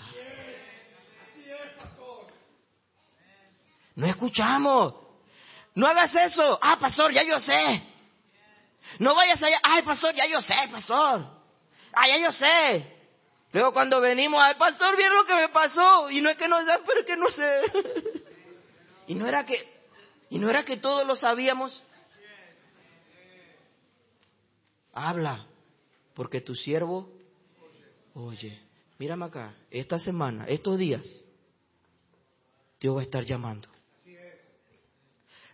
No 3.95 4.07
escuchamos. 4.09 4.95
No 5.77 5.87
hagas 5.87 6.17
eso. 6.17 6.59
Ah, 6.61 6.79
pastor, 6.81 7.13
ya 7.13 7.23
yo 7.23 7.39
sé. 7.39 7.91
No 8.99 9.14
vayas 9.14 9.43
allá. 9.43 9.59
Ay, 9.62 9.82
pastor, 9.82 10.14
ya 10.14 10.26
yo 10.26 10.40
sé, 10.40 10.55
pastor. 10.70 11.26
Ah, 11.93 12.09
ya 12.09 12.18
yo 12.18 12.32
sé. 12.32 12.86
Luego 13.53 13.72
cuando 13.72 14.01
venimos, 14.01 14.40
ay, 14.43 14.55
pastor, 14.59 14.97
vieron 14.97 15.18
lo 15.18 15.24
que 15.24 15.34
me 15.34 15.49
pasó. 15.49 16.11
Y 16.11 16.20
no 16.20 16.30
es 16.30 16.36
que 16.36 16.49
no 16.49 16.64
sé, 16.64 16.72
pero 16.86 17.01
es 17.01 17.07
que 17.07 17.16
no 17.16 17.28
sé. 17.28 17.62
y 19.09 19.14
no 19.14 19.26
era 19.26 19.45
que, 19.45 19.57
y 20.30 20.38
no 20.38 20.49
era 20.49 20.64
que 20.64 20.76
todos 20.76 21.07
lo 21.07 21.16
sabíamos. 21.16 21.82
Habla, 24.95 25.47
porque 26.14 26.40
tu 26.40 26.55
siervo 26.55 27.09
oye. 28.14 28.61
Mírame 28.99 29.24
acá, 29.24 29.55
esta 29.70 29.99
semana, 29.99 30.47
estos 30.47 30.78
días, 30.78 31.03
Dios 32.80 32.95
va 32.95 33.01
a 33.01 33.05
estar 33.05 33.24
llamando. 33.24 33.68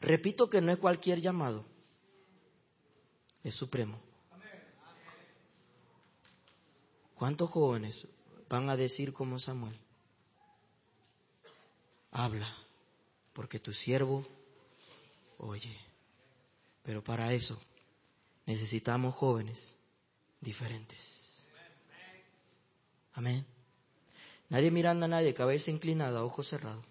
Repito 0.00 0.48
que 0.48 0.60
no 0.60 0.70
es 0.70 0.78
cualquier 0.78 1.20
llamado, 1.20 1.64
es 3.44 3.54
supremo. 3.54 3.98
¿Cuántos 7.14 7.50
jóvenes 7.50 8.06
van 8.48 8.70
a 8.70 8.76
decir 8.76 9.12
como 9.12 9.38
Samuel? 9.38 9.76
Habla, 12.12 12.48
porque 13.32 13.58
tu 13.58 13.72
siervo 13.72 14.24
oye. 15.38 15.76
Pero 16.82 17.02
para 17.02 17.32
eso 17.32 17.58
necesitamos 18.46 19.14
jóvenes 19.14 19.74
diferentes. 20.40 21.44
Amén. 23.14 23.44
Nadie 24.48 24.70
mirando 24.70 25.04
a 25.04 25.08
nadie, 25.08 25.34
cabeza 25.34 25.70
inclinada, 25.70 26.24
ojos 26.24 26.48
cerrados. 26.48 26.84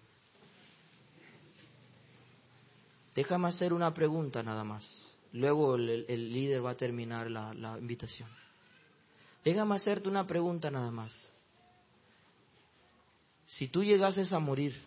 Déjame 3.14 3.48
hacer 3.48 3.72
una 3.72 3.92
pregunta 3.92 4.42
nada 4.42 4.62
más. 4.62 5.07
Luego 5.32 5.76
el, 5.76 6.32
líder 6.32 6.64
va 6.64 6.70
a 6.70 6.76
terminar 6.76 7.30
la, 7.30 7.52
la 7.54 7.78
invitación. 7.78 8.28
Déjame 9.44 9.76
hacerte 9.76 10.08
una 10.08 10.26
pregunta 10.26 10.70
nada 10.70 10.90
más. 10.90 11.12
Si 13.46 13.68
tú 13.68 13.82
llegases 13.82 14.32
a 14.32 14.38
morir, 14.38 14.78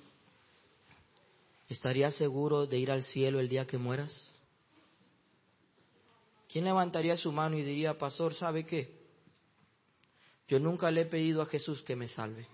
¿estarías 1.70 2.16
seguro 2.16 2.68
de 2.68 2.78
ir 2.78 2.92
al 2.92 3.04
cielo 3.04 3.40
el 3.40 3.50
día 3.50 3.66
que 3.66 3.78
mueras? 3.78 4.32
¿Quién 6.52 6.66
levantaría 6.66 7.16
su 7.16 7.32
mano 7.32 7.58
y 7.58 7.64
diría, 7.64 7.98
pastor, 7.98 8.34
¿sabe 8.34 8.66
qué? 8.66 9.02
Yo 10.48 10.60
nunca 10.60 10.92
le 10.92 11.02
he 11.02 11.06
pedido 11.06 11.42
a 11.42 11.46
Jesús 11.46 11.82
que 11.82 11.96
me 11.96 12.10
salve. 12.10 12.46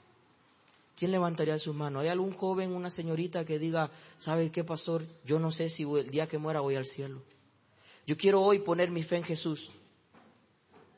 ¿Quién 0.95 1.11
levantaría 1.11 1.57
su 1.57 1.73
mano? 1.73 1.99
¿Hay 1.99 2.07
algún 2.07 2.31
joven, 2.33 2.73
una 2.73 2.91
señorita 2.91 3.43
que 3.43 3.57
diga, 3.57 3.89
¿sabe 4.19 4.51
qué, 4.51 4.63
pastor? 4.63 5.03
Yo 5.25 5.39
no 5.39 5.51
sé 5.51 5.69
si 5.69 5.83
el 5.83 6.09
día 6.09 6.27
que 6.27 6.37
muera 6.37 6.61
voy 6.61 6.75
al 6.75 6.85
cielo. 6.85 7.23
Yo 8.07 8.15
quiero 8.15 8.41
hoy 8.41 8.59
poner 8.59 8.89
mi 8.89 9.03
fe 9.03 9.17
en 9.17 9.23
Jesús. 9.23 9.69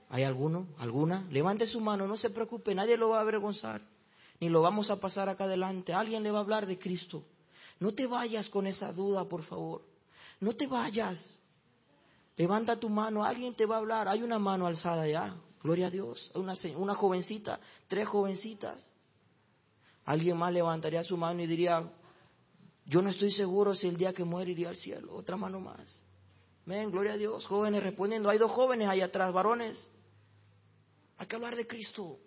¿Hay 0.09 0.21
alguno? 0.21 0.67
¿Alguna? 0.77 1.25
Levante 1.31 1.65
su 1.65 1.81
mano, 1.81 2.07
no 2.07 2.15
se 2.15 2.29
preocupe, 2.29 2.75
nadie 2.75 2.97
lo 2.97 3.09
va 3.09 3.17
a 3.17 3.21
avergonzar, 3.21 3.81
ni 4.39 4.47
lo 4.47 4.61
vamos 4.61 4.91
a 4.91 4.99
pasar 4.99 5.27
acá 5.27 5.45
adelante. 5.45 5.91
Alguien 5.91 6.21
le 6.21 6.29
va 6.29 6.37
a 6.37 6.41
hablar 6.41 6.67
de 6.67 6.77
Cristo. 6.77 7.23
No 7.79 7.95
te 7.95 8.05
vayas 8.05 8.47
con 8.47 8.67
esa 8.67 8.93
duda, 8.93 9.25
por 9.25 9.41
favor. 9.41 9.81
No 10.39 10.53
te 10.55 10.67
vayas. 10.67 11.35
Levanta 12.37 12.79
tu 12.79 12.89
mano, 12.89 13.23
alguien 13.23 13.55
te 13.55 13.65
va 13.65 13.75
a 13.75 13.79
hablar. 13.79 14.07
Hay 14.07 14.21
una 14.21 14.37
mano 14.37 14.67
alzada 14.67 15.07
ya. 15.07 15.35
Gloria 15.63 15.87
a 15.87 15.89
Dios. 15.89 16.31
Una, 16.35 16.53
una 16.77 16.93
jovencita, 16.93 17.59
tres 17.87 18.07
jovencitas. 18.07 18.87
Alguien 20.05 20.37
más 20.37 20.53
levantaría 20.53 21.03
su 21.03 21.17
mano 21.17 21.41
y 21.41 21.47
diría, 21.47 21.91
yo 22.85 23.01
no 23.01 23.09
estoy 23.09 23.31
seguro 23.31 23.73
si 23.73 23.87
el 23.87 23.97
día 23.97 24.13
que 24.13 24.23
muere 24.23 24.51
iría 24.51 24.69
al 24.69 24.77
cielo. 24.77 25.15
Otra 25.15 25.35
mano 25.35 25.59
más. 25.59 26.03
Ven, 26.69 26.91
gloria 26.91 27.13
a 27.13 27.17
Dios. 27.17 27.47
Jóvenes 27.47 27.81
respondiendo. 27.81 28.29
Hay 28.29 28.37
dos 28.37 28.51
jóvenes 28.51 28.87
ahí 28.87 29.01
atrás, 29.01 29.33
varones. 29.33 29.89
Hay 31.17 31.25
que 31.25 31.35
hablar 31.35 31.55
de 31.55 31.65
Cristo. 31.65 32.19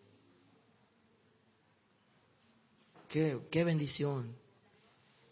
Qué, 3.09 3.39
qué 3.53 3.63
bendición. 3.63 4.35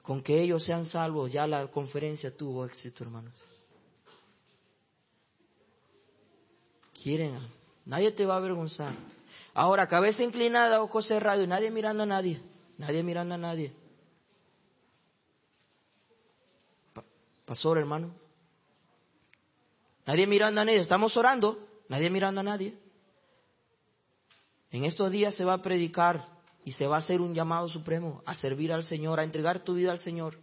Con 0.02 0.22
que 0.22 0.40
ellos 0.40 0.64
sean 0.64 0.86
salvos, 0.86 1.32
ya 1.32 1.44
la 1.48 1.66
conferencia 1.66 2.36
tuvo 2.36 2.64
éxito, 2.64 3.02
hermanos. 3.02 3.34
Quieren, 7.02 7.36
nadie 7.84 8.12
te 8.12 8.24
va 8.24 8.34
a 8.34 8.36
avergonzar. 8.36 8.94
Ahora, 9.54 9.88
cabeza 9.88 10.22
inclinada, 10.22 10.80
ojos 10.80 11.08
cerrados, 11.08 11.44
y 11.44 11.48
nadie 11.48 11.72
mirando 11.72 12.04
a 12.04 12.06
nadie. 12.06 12.40
Nadie 12.78 13.02
mirando 13.02 13.34
a 13.34 13.38
nadie. 13.38 13.72
Pastor, 17.44 17.78
hermano. 17.78 18.29
Nadie 20.10 20.26
mirando 20.26 20.60
a 20.60 20.64
nadie. 20.64 20.80
Estamos 20.80 21.16
orando. 21.16 21.68
Nadie 21.88 22.10
mirando 22.10 22.40
a 22.40 22.42
nadie. 22.42 22.76
En 24.72 24.84
estos 24.84 25.12
días 25.12 25.36
se 25.36 25.44
va 25.44 25.52
a 25.52 25.62
predicar 25.62 26.26
y 26.64 26.72
se 26.72 26.88
va 26.88 26.96
a 26.96 26.98
hacer 26.98 27.20
un 27.20 27.32
llamado 27.32 27.68
supremo 27.68 28.20
a 28.26 28.34
servir 28.34 28.72
al 28.72 28.82
Señor, 28.82 29.20
a 29.20 29.22
entregar 29.22 29.62
tu 29.62 29.74
vida 29.74 29.92
al 29.92 30.00
Señor. 30.00 30.36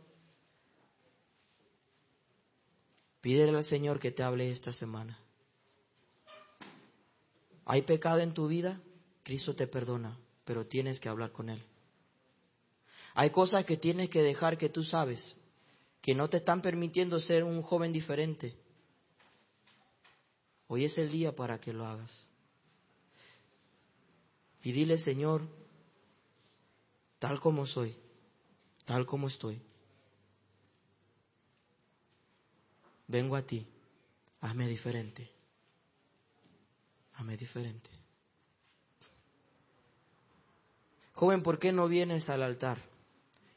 Pídele 3.20 3.58
al 3.58 3.66
Señor 3.66 4.00
que 4.00 4.12
te 4.12 4.24
hable 4.24 4.50
esta 4.52 4.72
semana. 4.72 5.20
¿Hay 7.66 7.82
pecado 7.82 8.20
en 8.20 8.34
tu 8.34 8.48
vida? 8.48 8.80
Cristo 9.24 9.54
te 9.54 9.68
perdona, 9.68 10.18
pero 10.46 10.66
tienes 10.66 11.02
que 11.02 11.10
hablar 11.10 11.34
con 11.34 11.50
Él. 11.50 11.62
Hay 13.16 13.32
cosas 13.32 13.66
que 13.66 13.76
tienes 13.76 14.10
que 14.10 14.24
dejar 14.24 14.58
que 14.58 14.70
tú 14.70 14.86
sabes, 14.86 15.36
que 16.02 16.16
no 16.16 16.30
te 16.30 16.38
están 16.38 16.62
permitiendo 16.62 17.20
ser 17.20 17.44
un 17.44 17.62
joven 17.62 17.92
diferente. 17.92 18.56
Hoy 20.68 20.86
es 20.86 20.98
el 20.98 21.10
día 21.10 21.36
para 21.36 21.60
que 21.60 21.74
lo 21.74 21.86
hagas. 21.86 22.28
Y 24.64 24.72
dile, 24.74 24.98
Señor, 24.98 25.48
tal 27.20 27.40
como 27.40 27.66
soy, 27.66 27.96
tal 28.86 29.06
como 29.06 29.28
estoy, 29.28 29.62
vengo 33.08 33.36
a 33.36 33.44
ti, 33.44 33.66
hazme 34.42 34.68
diferente, 34.68 35.30
hazme 37.14 37.38
diferente. 37.38 37.90
Joven, 41.14 41.42
¿por 41.42 41.58
qué 41.58 41.72
no 41.72 41.88
vienes 41.88 42.30
al 42.30 42.44
altar 42.44 42.80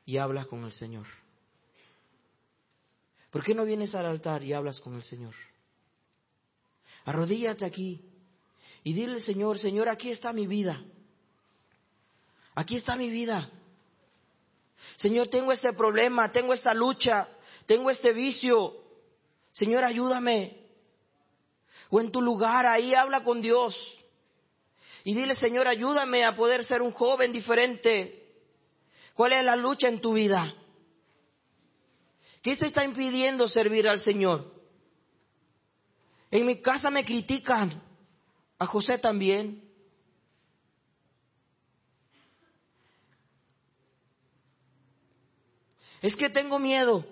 y 0.07 0.17
hablas 0.17 0.47
con 0.47 0.65
el 0.65 0.73
Señor? 0.73 1.07
¿Por 3.31 3.45
qué 3.45 3.55
no 3.55 3.65
vienes 3.65 3.95
al 3.95 4.07
altar 4.07 4.43
y 4.43 4.53
hablas 4.53 4.81
con 4.81 4.95
el 4.95 5.03
Señor? 5.03 5.35
Arrodíllate 7.11 7.65
aquí 7.65 8.01
y 8.85 8.93
dile, 8.93 9.19
Señor, 9.19 9.59
Señor, 9.59 9.89
aquí 9.89 10.13
está 10.13 10.33
mi 10.33 10.47
vida. 10.47 10.81
Aquí 12.55 12.77
está 12.77 12.95
mi 12.95 13.11
vida. 13.11 13.51
Señor, 14.97 15.27
tengo 15.27 15.51
este 15.51 15.73
problema, 15.73 16.31
tengo 16.31 16.55
esta 16.55 16.73
lucha, 16.73 17.29
tengo 17.67 17.91
este 17.91 18.13
vicio. 18.13 18.77
Señor, 19.51 19.83
ayúdame. 19.83 20.69
O 21.91 21.99
en 21.99 22.13
tu 22.13 22.23
lugar, 22.23 22.65
ahí 22.65 22.95
habla 22.95 23.25
con 23.25 23.43
Dios. 23.43 23.75
Y 25.03 25.13
dile, 25.13 25.35
Señor, 25.35 25.67
ayúdame 25.67 26.25
a 26.25 26.37
poder 26.37 26.63
ser 26.65 26.81
un 26.81 26.93
joven 26.93 27.33
diferente. 27.33 28.37
¿Cuál 29.15 29.33
es 29.33 29.45
la 29.45 29.57
lucha 29.57 29.89
en 29.89 30.01
tu 30.01 30.13
vida? 30.13 30.55
¿Qué 32.41 32.57
te 32.57 32.67
está 32.67 32.85
impidiendo 32.85 33.49
servir 33.49 33.89
al 33.89 33.99
Señor? 33.99 34.60
En 36.31 36.47
mi 36.47 36.63
casa 36.63 36.91
me 36.91 37.05
critican, 37.05 37.83
a 38.59 38.67
José 38.67 38.99
también. 38.99 39.69
Es 46.01 46.15
que 46.17 46.31
tengo 46.31 46.59
miedo. 46.59 47.05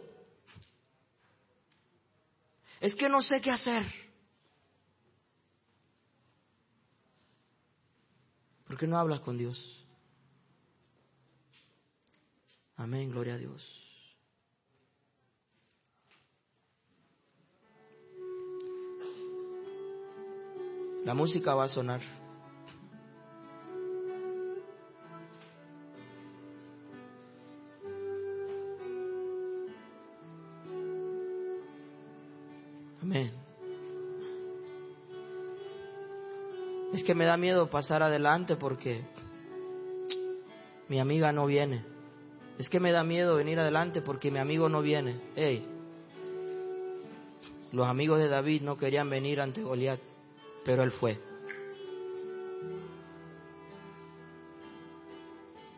Es 2.80 2.94
que 2.94 3.08
no 3.08 3.20
sé 3.22 3.40
qué 3.40 3.50
hacer. 3.50 3.84
¿Por 8.66 8.78
qué 8.78 8.86
no 8.86 8.98
hablas 8.98 9.20
con 9.20 9.36
Dios? 9.36 9.84
Amén, 12.76 13.10
gloria 13.10 13.34
a 13.34 13.38
Dios. 13.38 13.87
La 21.04 21.14
música 21.14 21.54
va 21.54 21.64
a 21.64 21.68
sonar. 21.68 22.00
Amén. 33.02 33.32
Es 36.92 37.04
que 37.04 37.14
me 37.14 37.24
da 37.24 37.36
miedo 37.36 37.70
pasar 37.70 38.02
adelante 38.02 38.56
porque 38.56 39.04
mi 40.88 41.00
amiga 41.00 41.32
no 41.32 41.46
viene. 41.46 41.84
Es 42.58 42.68
que 42.68 42.80
me 42.80 42.92
da 42.92 43.04
miedo 43.04 43.36
venir 43.36 43.58
adelante 43.60 44.02
porque 44.02 44.30
mi 44.30 44.38
amigo 44.38 44.68
no 44.68 44.82
viene. 44.82 45.20
Hey, 45.36 45.66
los 47.72 47.86
amigos 47.86 48.18
de 48.18 48.28
David 48.28 48.62
no 48.62 48.76
querían 48.76 49.08
venir 49.08 49.40
ante 49.40 49.62
Goliat, 49.62 50.00
pero 50.68 50.82
él 50.82 50.90
fue. 50.90 51.18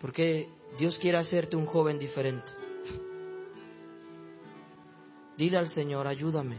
Porque 0.00 0.48
Dios 0.76 0.98
quiere 0.98 1.16
hacerte 1.16 1.54
un 1.54 1.64
joven 1.64 1.96
diferente. 1.96 2.50
Dile 5.36 5.58
al 5.58 5.68
Señor, 5.68 6.08
ayúdame. 6.08 6.56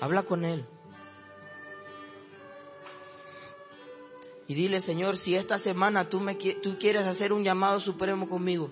Habla 0.00 0.24
con 0.24 0.44
Él. 0.44 0.64
Y 4.48 4.54
dile, 4.54 4.80
Señor, 4.80 5.16
si 5.16 5.36
esta 5.36 5.56
semana 5.56 6.08
tú, 6.08 6.18
me, 6.18 6.34
tú 6.34 6.76
quieres 6.80 7.06
hacer 7.06 7.32
un 7.32 7.44
llamado 7.44 7.78
supremo 7.78 8.28
conmigo, 8.28 8.68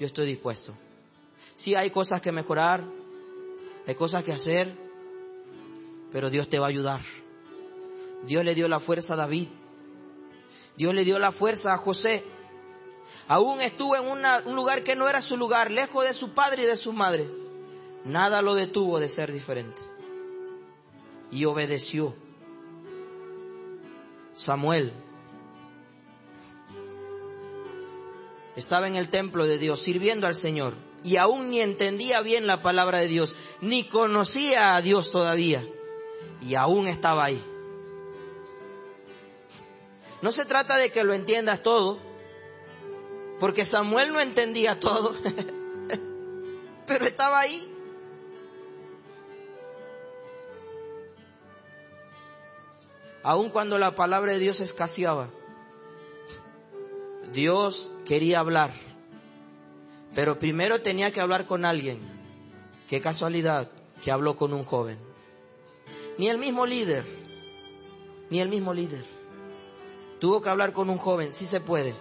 yo 0.00 0.06
estoy 0.08 0.26
dispuesto. 0.26 0.76
Si 1.56 1.74
hay 1.74 1.90
cosas 1.90 2.20
que 2.20 2.32
mejorar, 2.32 2.84
hay 3.86 3.94
cosas 3.94 4.24
que 4.24 4.32
hacer, 4.32 4.72
pero 6.12 6.30
Dios 6.30 6.48
te 6.48 6.58
va 6.58 6.66
a 6.66 6.70
ayudar. 6.70 7.00
Dios 8.26 8.44
le 8.44 8.54
dio 8.54 8.68
la 8.68 8.80
fuerza 8.80 9.14
a 9.14 9.16
David. 9.16 9.48
Dios 10.76 10.94
le 10.94 11.04
dio 11.04 11.18
la 11.18 11.32
fuerza 11.32 11.72
a 11.72 11.78
José. 11.78 12.24
Aún 13.28 13.60
estuvo 13.60 13.96
en 13.96 14.06
un 14.06 14.54
lugar 14.54 14.82
que 14.82 14.94
no 14.94 15.08
era 15.08 15.20
su 15.20 15.36
lugar, 15.36 15.70
lejos 15.70 16.04
de 16.04 16.14
su 16.14 16.32
padre 16.34 16.64
y 16.64 16.66
de 16.66 16.76
su 16.76 16.92
madre 16.92 17.28
Nada 18.06 18.40
lo 18.40 18.54
detuvo 18.54 19.00
de 19.00 19.08
ser 19.08 19.32
diferente. 19.32 19.82
Y 21.32 21.44
obedeció. 21.44 22.14
Samuel 24.32 24.92
estaba 28.54 28.86
en 28.86 28.94
el 28.94 29.08
templo 29.10 29.44
de 29.44 29.58
Dios 29.58 29.82
sirviendo 29.82 30.26
al 30.26 30.34
Señor 30.36 30.74
y 31.04 31.16
aún 31.16 31.50
ni 31.50 31.60
entendía 31.60 32.20
bien 32.20 32.46
la 32.46 32.62
palabra 32.62 32.98
de 32.98 33.08
Dios, 33.08 33.34
ni 33.60 33.88
conocía 33.88 34.74
a 34.74 34.82
Dios 34.82 35.10
todavía 35.10 35.64
y 36.40 36.54
aún 36.54 36.88
estaba 36.88 37.24
ahí. 37.24 37.42
No 40.22 40.32
se 40.32 40.44
trata 40.44 40.76
de 40.76 40.90
que 40.90 41.04
lo 41.04 41.14
entiendas 41.14 41.62
todo, 41.62 41.98
porque 43.38 43.64
Samuel 43.64 44.12
no 44.12 44.20
entendía 44.20 44.80
todo, 44.80 45.14
pero 46.86 47.04
estaba 47.06 47.40
ahí. 47.40 47.72
aun 53.26 53.50
cuando 53.50 53.76
la 53.76 53.96
palabra 53.96 54.34
de 54.34 54.38
Dios 54.38 54.60
escaseaba, 54.60 55.30
Dios 57.32 57.90
quería 58.06 58.38
hablar, 58.38 58.70
pero 60.16 60.38
primero 60.38 60.80
tenía 60.80 61.12
que 61.12 61.20
hablar 61.20 61.44
con 61.46 61.66
alguien. 61.66 62.00
Qué 62.88 63.02
casualidad 63.02 63.70
que 64.02 64.10
habló 64.10 64.34
con 64.34 64.54
un 64.54 64.64
joven. 64.64 64.98
Ni 66.16 66.28
el 66.28 66.38
mismo 66.38 66.64
líder, 66.64 67.04
ni 68.30 68.40
el 68.40 68.48
mismo 68.48 68.72
líder. 68.72 69.04
Tuvo 70.18 70.40
que 70.40 70.48
hablar 70.48 70.72
con 70.72 70.88
un 70.88 70.96
joven, 70.96 71.34
sí 71.34 71.44
se 71.44 71.60
puede. 71.60 71.94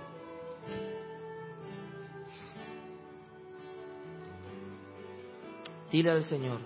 Dile 5.92 6.12
al 6.12 6.24
Señor, 6.24 6.60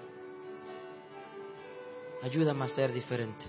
ayúdame 2.21 2.65
a 2.65 2.67
ser 2.67 2.93
diferente. 2.93 3.45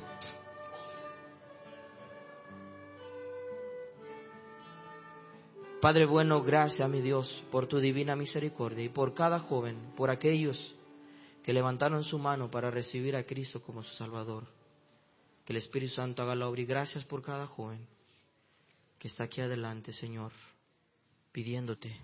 Padre 5.81 6.05
bueno, 6.05 6.43
gracias, 6.43 6.91
mi 6.91 7.01
Dios, 7.01 7.43
por 7.51 7.67
tu 7.67 7.79
divina 7.79 8.15
misericordia 8.15 8.85
y 8.85 8.91
por 8.91 9.15
cada 9.15 9.39
joven, 9.39 9.95
por 9.97 10.11
aquellos 10.11 10.75
que 11.43 11.55
levantaron 11.55 12.05
su 12.05 12.19
mano 12.19 12.51
para 12.51 12.71
recibir 12.71 13.17
a 13.17 13.25
Cristo 13.25 13.63
como 13.63 13.83
su 13.83 13.97
Salvador. 13.97 14.47
Que 15.47 15.55
el 15.55 15.57
Espíritu 15.57 15.95
Santo 15.95 16.23
haga 16.23 16.35
la 16.35 16.49
obra 16.49 16.61
y 16.61 16.67
gracias 16.67 17.05
por 17.05 17.23
cada 17.23 17.47
joven 17.47 17.87
que 18.99 19.09
está 19.09 19.25
aquí 19.25 19.41
adelante, 19.41 19.95
Señor, 19.95 20.33
pidiéndote 21.33 21.99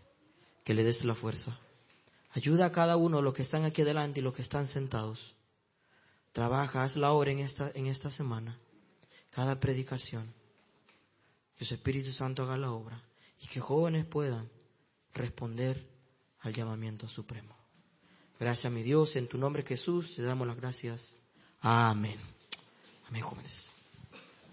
que 0.65 0.73
le 0.73 0.83
des 0.83 1.05
la 1.05 1.15
fuerza. 1.15 1.59
Ayuda 2.33 2.65
a 2.65 2.73
cada 2.73 2.97
uno, 2.97 3.21
los 3.21 3.35
que 3.35 3.43
están 3.43 3.65
aquí 3.65 3.83
adelante 3.83 4.21
y 4.21 4.23
los 4.23 4.35
que 4.35 4.41
están 4.41 4.69
sentados. 4.69 5.35
Trabaja, 6.33 6.83
haz 6.83 6.97
la 6.97 7.13
obra 7.13 7.31
en 7.31 7.41
esta, 7.41 7.71
en 7.75 7.89
esta 7.89 8.11
semana, 8.11 8.59
cada 9.31 9.61
predicación. 9.61 10.33
Que 11.59 11.67
su 11.67 11.75
Espíritu 11.75 12.13
Santo 12.13 12.43
haga 12.43 12.57
la 12.57 12.73
obra 12.73 13.06
y 13.41 13.49
que 13.49 13.61
jóvenes 13.61 14.07
puedan 14.07 14.49
responder 15.13 15.87
al 16.41 16.55
llamamiento 16.55 17.09
supremo. 17.09 17.55
Gracias, 18.39 18.73
mi 18.73 18.83
Dios, 18.83 19.17
en 19.17 19.29
tu 19.29 19.39
nombre 19.39 19.63
Jesús, 19.63 20.15
te 20.15 20.23
damos 20.23 20.47
las 20.47 20.57
gracias. 20.57 21.17
Amén. 21.61 22.21
Amén, 23.09 23.23
jóvenes. 23.23 23.76